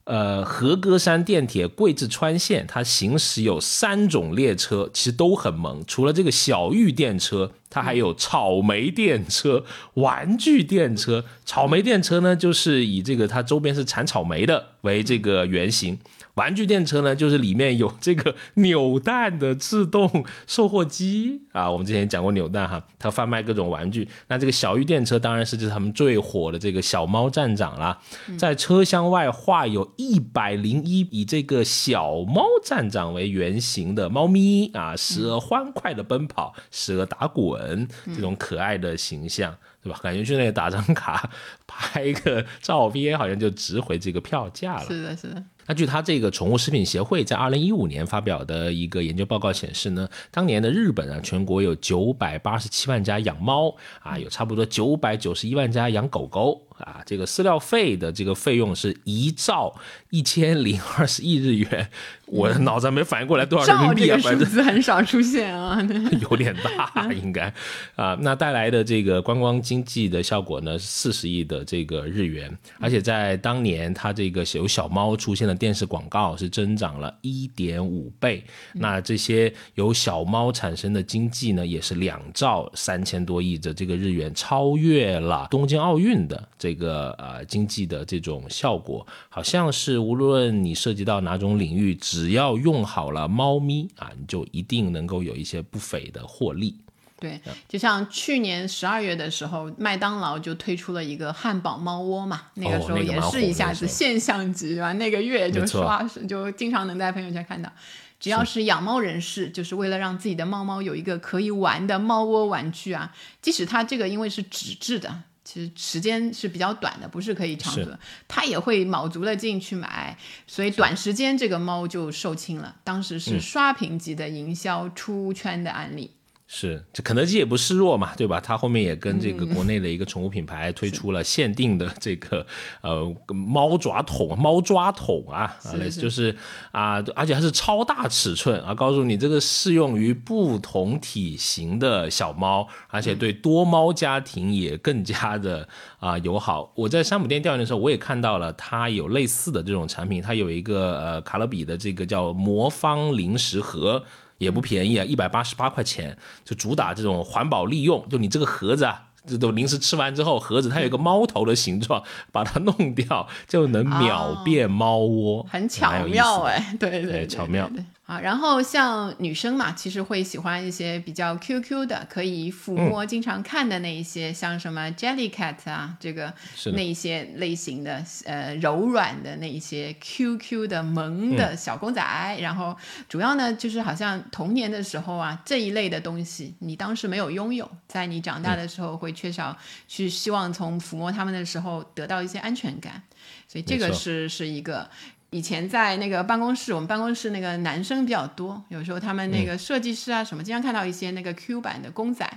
[0.03, 5.83] 呃和歌山电铁桂志川线，它行驶有三种列车，其实都很萌。
[5.87, 9.65] 除了这个小玉电车，它还有草莓电车、
[9.95, 11.25] 玩具电车。
[11.43, 15.97] 草莓电车呢，就是以这个它周边是产草莓的为这个原型。
[16.35, 21.69] 玩具电车呢，就是里面有这个扭蛋的自动售货机 啊。
[21.69, 24.07] 我们之前讲过扭蛋哈，它贩卖各种玩具。
[24.27, 27.99] 那这个小玉电车当然是就是他们最火的这个小猫站长啦，
[28.37, 39.99] 在车厢外画有一百零一以这个小猫站长为原型的猫咪啊，时而欢快的奔跑，时而打滚，这种可爱的形象，对吧？
[40.01, 41.29] 感觉去那里打张卡，
[41.67, 44.85] 拍一个照片，好像就值回这个票价了。
[44.85, 45.43] 是的，是的。
[45.71, 56.61] 那据他这个宠物食品协会在二零一五年发表的一个研究报告显示呢，当年的日本啊，全国有九百八十七万家养猫啊，有差不多九百九十一万家养狗狗。
[56.81, 59.73] 啊，这个饲料费的这个费用是一兆
[60.09, 61.89] 一千零二十亿日元，
[62.25, 65.79] 我脑子还没反应过来多少人民币啊，反正很少出现啊，
[66.29, 67.53] 有点大 应该。
[67.95, 86.70] 啊，那带来的这个观光经济的效果呢，四十亿的这个日元，而且在当年它这个有小猫出现的电视广告是增长了一点五倍，那这些由小猫产生的经济呢，也是两兆三千多亿的这个日元，超越了东京奥运的这。
[86.71, 96.77] 这个呃经济的这种效果，好像是无论你涉及到哪种领域，只要用好了猫咪啊，你就一定能够有一些不菲的获利。
[97.19, 104.93] 对，就像去年十二月的时候，麦当劳就推出了一个汉堡猫窝嘛，那个时候也是一下子现象级，对吧？
[104.93, 107.69] 那个月就刷，就经常能在朋友圈看到。
[108.17, 115.23] 只要是养猫人士，就是为了让自己的猫猫有一个可以玩的猫窝玩具啊，即使它这个因为是纸质的。
[115.43, 122.75] 其实时间是比较短的，不是可以长的，他也会卯足了劲去买，所以短时间这个猫就售罄了。
[122.83, 126.11] 当时是刷屏级的营销出圈的案例。
[126.53, 128.41] 是，这肯德基也不示弱嘛，对吧？
[128.41, 132.45] 它后面也跟这个国内的一个宠物品牌推出了限定的这个
[132.81, 136.35] 呃猫爪桶、猫抓桶啊，啊，就是
[136.73, 145.65] 啊，而且还是超大尺寸啊，告诉你这个适用于不同体型的小猫，而且对多猫家庭也更加的
[145.99, 146.73] 啊友好。
[146.75, 154.03] 我在山姆店调研的时候，我也看到了它有类似的这种产品，它有一个呃卡乐比的这个叫魔方零食盒。
[154.41, 158.03] 也不便宜啊，一百八十八块钱，就主打这种环保利用。
[158.09, 167.69] 就你这个盒子啊，这都零食吃完之后，盒子它有一个猫头的形状，把它弄掉就能秒变猫窝，很巧妙哎，对对，巧妙。
[168.11, 176.33] 啊，然后像女生嘛，其实会喜欢一些比较 Q Q 的，可以抚摸、经常看的那一些，像什么 Jellycat 啊，这个
[176.73, 182.01] 那一些类型的，呃，柔软的那一些 Q Q 的萌的小公仔。
[182.41, 182.75] 然后
[183.07, 189.57] 主要呢，就是好像童年的时候啊，这一类的东西你当时没有拥有，在你长大的时候会缺少，
[189.87, 193.01] 去希望从抚摸他们的时候得到一些安全感，
[193.47, 194.89] 所以这个是是一个。
[195.31, 202.29] 以前在那个办公室，我们办公室那个男生比较多，有时候他们那个设计师啊什么，经常看到一些那个 Q 版的公仔，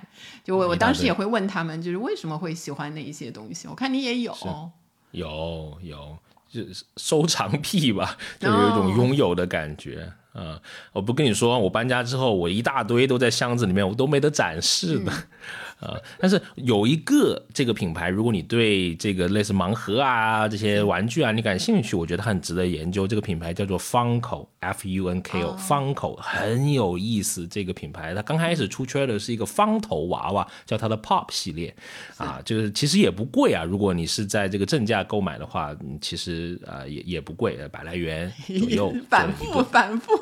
[0.45, 3.67] 就我我当时也会问他们，就是为什么会喜欢那一些东西？
[3.67, 4.33] 我看你也有，
[5.11, 6.17] 有有，
[6.49, 10.61] 就是收藏癖吧，就有一种拥有的感觉啊！
[10.93, 15.13] 我不跟你说，我搬家之后，我一大堆都在箱子里面，我都没得展示的。
[15.85, 23.07] 呃，但是有一个这个品牌，如果你对这个类似盲盒啊这些玩具啊你感兴趣，我觉得很值得研究。
[23.07, 27.47] 这个品牌叫做 Funko，F U N K O，Funko 很有意思。
[27.47, 31.75] 这个品牌它刚开始出圈的是一个方头娃娃，叫它的 Pop 系列，
[32.17, 33.63] 啊，就是其实也不贵啊。
[33.63, 38.95] 如果你是在这个正价购买的话，其实啊也也不贵，百来元左右。
[39.11, 40.13] 反复反复，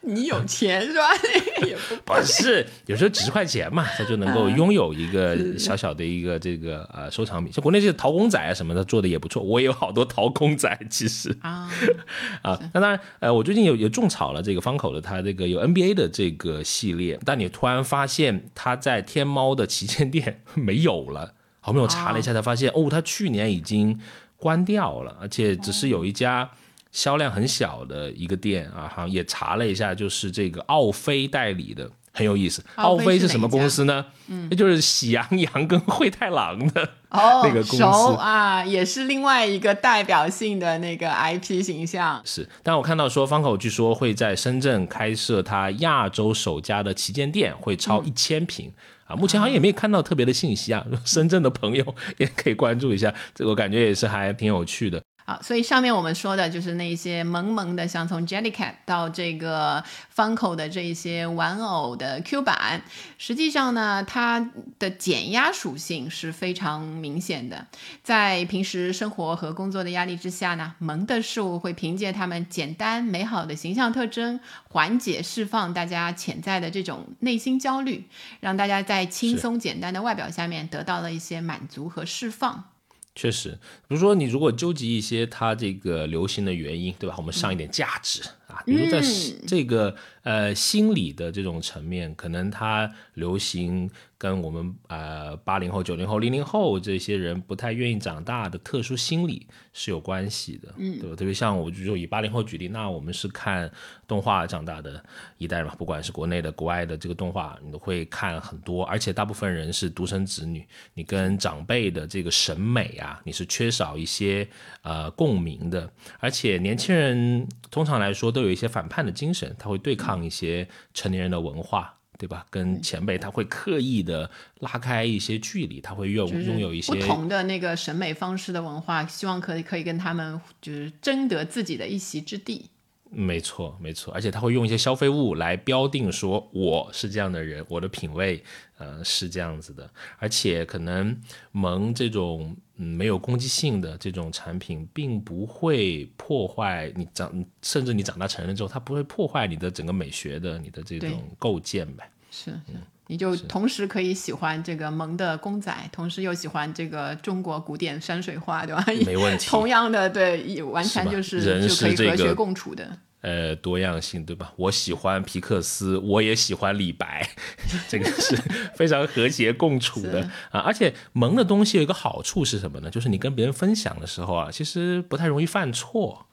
[0.00, 1.08] 你有钱是吧？
[1.64, 4.92] 也不不是，有时候几十块钱嘛，它就能够拥有。
[4.94, 11.70] 一个 小小的一个这个呃收藏品，像国内这些陶公仔啊什么的做的也不错，我也有好多陶公仔，其实啊
[12.42, 23.98] 啊，那当然呃，我最近有有种草了这个方口的，它这个有 NBA 的这个系列，但你突然发现它在天猫的旗舰店没有了，后面我查了一下才发现，哦，它去年已经
[24.36, 26.50] 关掉了，而且只是有一家
[26.92, 31.90] 销量很小的一个店啊，好像也查了一下，就是这个奥飞代理的。
[32.14, 34.06] 很有意思，奥飞是什么公司呢？
[34.28, 42.22] 嗯，那就是喜羊羊跟灰太狼的 那个公司啊，也是另外一个代表性的那个 IP 形象。
[42.24, 48.72] 是，但我看到说方口据说会在深圳开设它亚洲首家的旗舰店，会超一千平
[49.06, 49.16] 啊。
[49.16, 50.86] 目前好像也没有看到特别的信息啊。
[51.04, 55.02] 深圳的朋友也可以关注一下，这我感觉也是还挺有趣的。
[55.26, 59.82] 好，所以上面我们说的就是那些萌萌的，像从 Jellycat 到这个
[60.14, 62.82] Funko 的这一些玩偶的 Q 版，
[63.16, 67.66] 实际上呢，它的减压属性是非常明显的。
[68.02, 78.06] 在平时生活和工作的压力之下呢，萌的事物会凭借它们简单美好的形象特征，缓解释放大家潜在的这种内心焦虑，
[78.40, 82.73] 让大家在轻松简单的外表下面得到了一些满足和释放。
[83.14, 83.50] 确实，
[83.86, 87.14] 比如说你如果纠集一些它这个流行的原因，对吧？
[87.16, 89.00] 我们上一点价值啊，比如在
[89.46, 89.94] 这个
[90.24, 93.88] 呃心理的这种层面，可能它流行。
[94.16, 101.16] 跟我们呃八零后、九零后、零零后这些人不太愿意长大的特殊心理是有关系的，嗯，对吧？
[101.16, 103.70] 特别像我就以八零后举例，那我们是看
[104.08, 105.04] 动画长大的
[105.36, 114.48] 一代嘛，不管是国内的、国外的这个动画，你都会看很多，而且大部分人是独生子女，你跟长辈的这个审美啊，你是缺少一些
[114.80, 121.94] 呃共鸣的，而且年轻人通常来说都有一些反叛的精神，他会对抗一些成年人的文化。
[122.16, 122.46] 对吧？
[122.48, 132.70] 跟前辈他会刻意的拉开一些距离，他会拥拥有一些不同的那个审美方式的文化，希望可以可以跟他们就是争得自己的一席之地。
[133.10, 138.44] 没错，没错，而且他会用一些消费物来标定说我是这样的人，我的品味
[138.78, 152.10] 呃是这样子的，而且可能萌这种嗯没有攻击性的这种产品，并不会破坏你长，甚至你长大成人之后，它不会破坏你的整个美学的你的这种构建呗。
[152.30, 152.74] 是是。
[153.06, 158.82] 你就同时可以喜欢这个萌的公仔，同时又喜欢这个中国古典山水画，对吧？
[159.04, 159.44] 没问题。
[159.50, 162.98] 同样的，对，完全就是就可以和谐共处的。
[163.24, 164.52] 呃，多样性对吧？
[164.56, 167.26] 我喜欢皮克斯，我也喜欢李白，
[167.88, 168.36] 这个是
[168.76, 170.60] 非常和谐共处的啊。
[170.60, 172.90] 而且萌的东西有一个好处是什么呢？
[172.90, 176.26] 就是你跟别人分享的时候啊，其实不太容易犯错。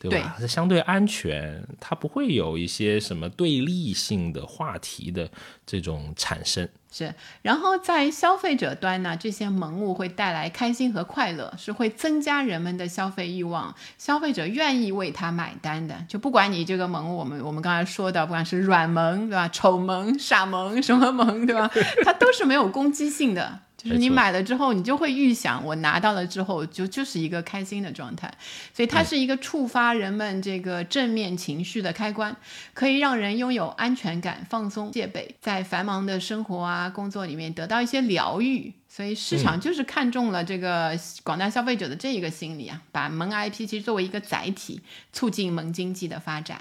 [0.00, 0.36] 对吧？
[0.38, 5.28] 它相对安全，它不会有一些什么对立性的话题的
[5.66, 6.68] 这种产生。
[6.90, 16.06] 是，然后在消费者端呢，这些萌物会带来开心和快乐，是会增加人们的消费欲望，消费者愿意为它买单的。
[16.08, 21.70] 就不管你这个萌物，我们我们刚才说的，不管是软萌对吧，丑萌、傻萌什么萌对吧，
[22.04, 23.60] 它都是没有攻击性的。
[23.78, 28.28] 就是你买了之后，你就会预想我拿到了之后就就是一个开心的状态，
[28.74, 32.36] 所以它是一个触发人们这个正面情绪的开关，
[32.74, 38.72] 可以让人拥有安全感、放松戒备，在繁忙的生活啊工作里面得到一些疗愈。
[38.88, 44.80] 所以市场就是看中了这个广大消费者的这一个心理啊，把萌 IP 其实作为一个载体，
[45.12, 46.60] 促进萌经济的发展。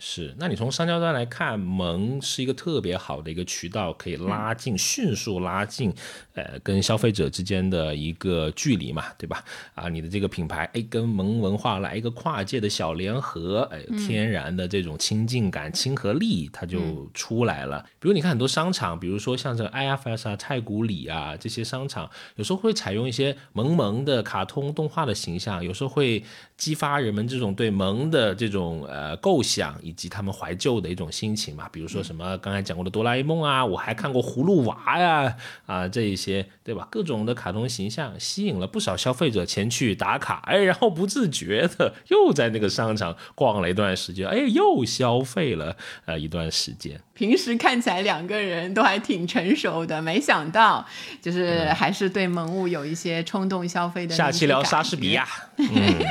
[0.00, 5.94] 是，那你从商家端来看，萌是一个特别好的一个渠道，可以拉近、迅速拉近，
[6.34, 9.44] 呃，跟消费者之间的一个距离嘛，对吧？
[9.74, 17.80] 啊，你的这个品牌，哎，跟萌文化来一个跨界的小联合，哎，天然的这种亲近感、亲和力，它就出来了。
[18.00, 26.22] 比如你看很多商场，比如说像这个 IFS 啊、太古里啊这些商场，有时候会采用一些萌萌的卡通动画的形象，有时候会
[26.56, 29.74] 激发人们这种对萌的这种呃构想。
[29.84, 35.36] 以及他们怀旧的一种心情嘛，比如说什么刚才讲过的哆啦 A 梦啊，我还看过葫芦娃呀，
[35.66, 36.88] 啊这一些对吧？
[36.90, 45.76] 各种的卡通形象吸引了不少消费者前去打卡，哎，然后不自觉的又在那个商场逛了一段时间，哎，又消费了
[46.06, 47.00] 呃一段时间。
[47.14, 50.84] 平时看起来两个人都还挺成熟的，没想到
[51.22, 54.14] 就是还是对萌物有一些冲动消费的。
[54.14, 55.26] 下期聊莎士比亚。
[55.56, 55.66] 嗯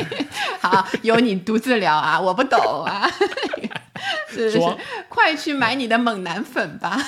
[0.62, 3.10] 好，由你独自聊啊，我不懂啊。
[4.30, 4.60] 是是，
[5.08, 6.99] 快去买你的猛男粉吧！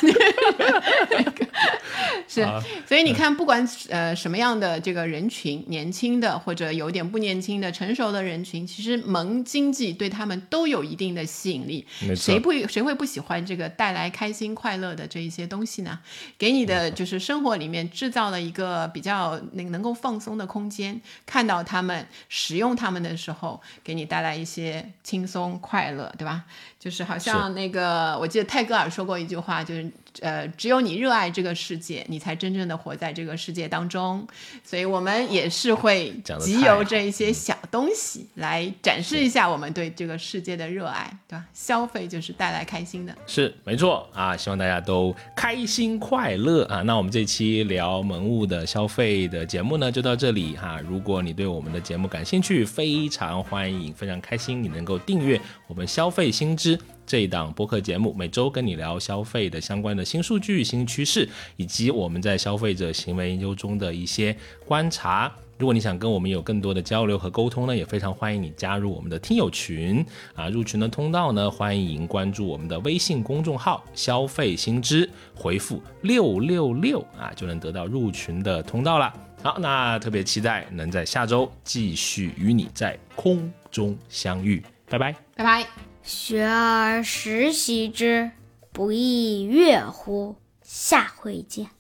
[2.44, 11.86] 是，所以你看，不管呃什么样的这个人群，年轻的或者有点不年轻的成熟的人群，其实萌经济对他们都有一定的吸引力。
[12.16, 16.00] 谁不谁会不喜欢这个带来开心快乐的这一些东西呢？
[16.38, 26.44] 给你的 就是生活里面制造了一个比较能能够放松的空间，看到他们使用他们的时候，给你带来一些轻松快乐，对吧？
[26.80, 29.92] 就是好像那个，我记得泰戈尔说过一句话，就是。
[30.22, 34.26] 呃，只有你热爱这个世界，你才真正的活在这个世界当中。
[34.64, 41.46] 所以，我们也是会集邮这一些小东西来展示一下我们对这个世界的热爱，对吧？
[41.54, 44.36] 消费就是带来开心的，是没错啊！
[44.38, 46.82] 希望大家都开心快乐啊！
[46.84, 50.80] 那我们这期聊萌物的消费的节目呢，就到这里哈。
[50.88, 56.80] 如果你对我们的节目感兴趣，非常欢迎，非常开心你能够订阅我们消费新知。
[57.06, 61.28] 这一档播客节目每周跟你聊消费的相关的新数据、新趋势，
[61.58, 64.36] 以及我们在消费者行为研究中的一些
[64.66, 65.32] 观察。
[65.58, 70.50] 如果你想跟我们有更多的交流和沟通呢，也非常欢迎你加入我们的听友群啊。
[70.50, 79.14] 入群的通道呢，欢迎关注我们的微信公众号“消费新知”，回复六六六啊，就能得到入群的通道了。
[79.42, 84.62] 好，那特别期待能在下周继续与你在空中相遇。
[84.90, 85.95] 拜拜，拜拜。
[86.06, 88.30] 学而时习之，
[88.72, 90.36] 不亦说乎？
[90.62, 91.76] 下回见。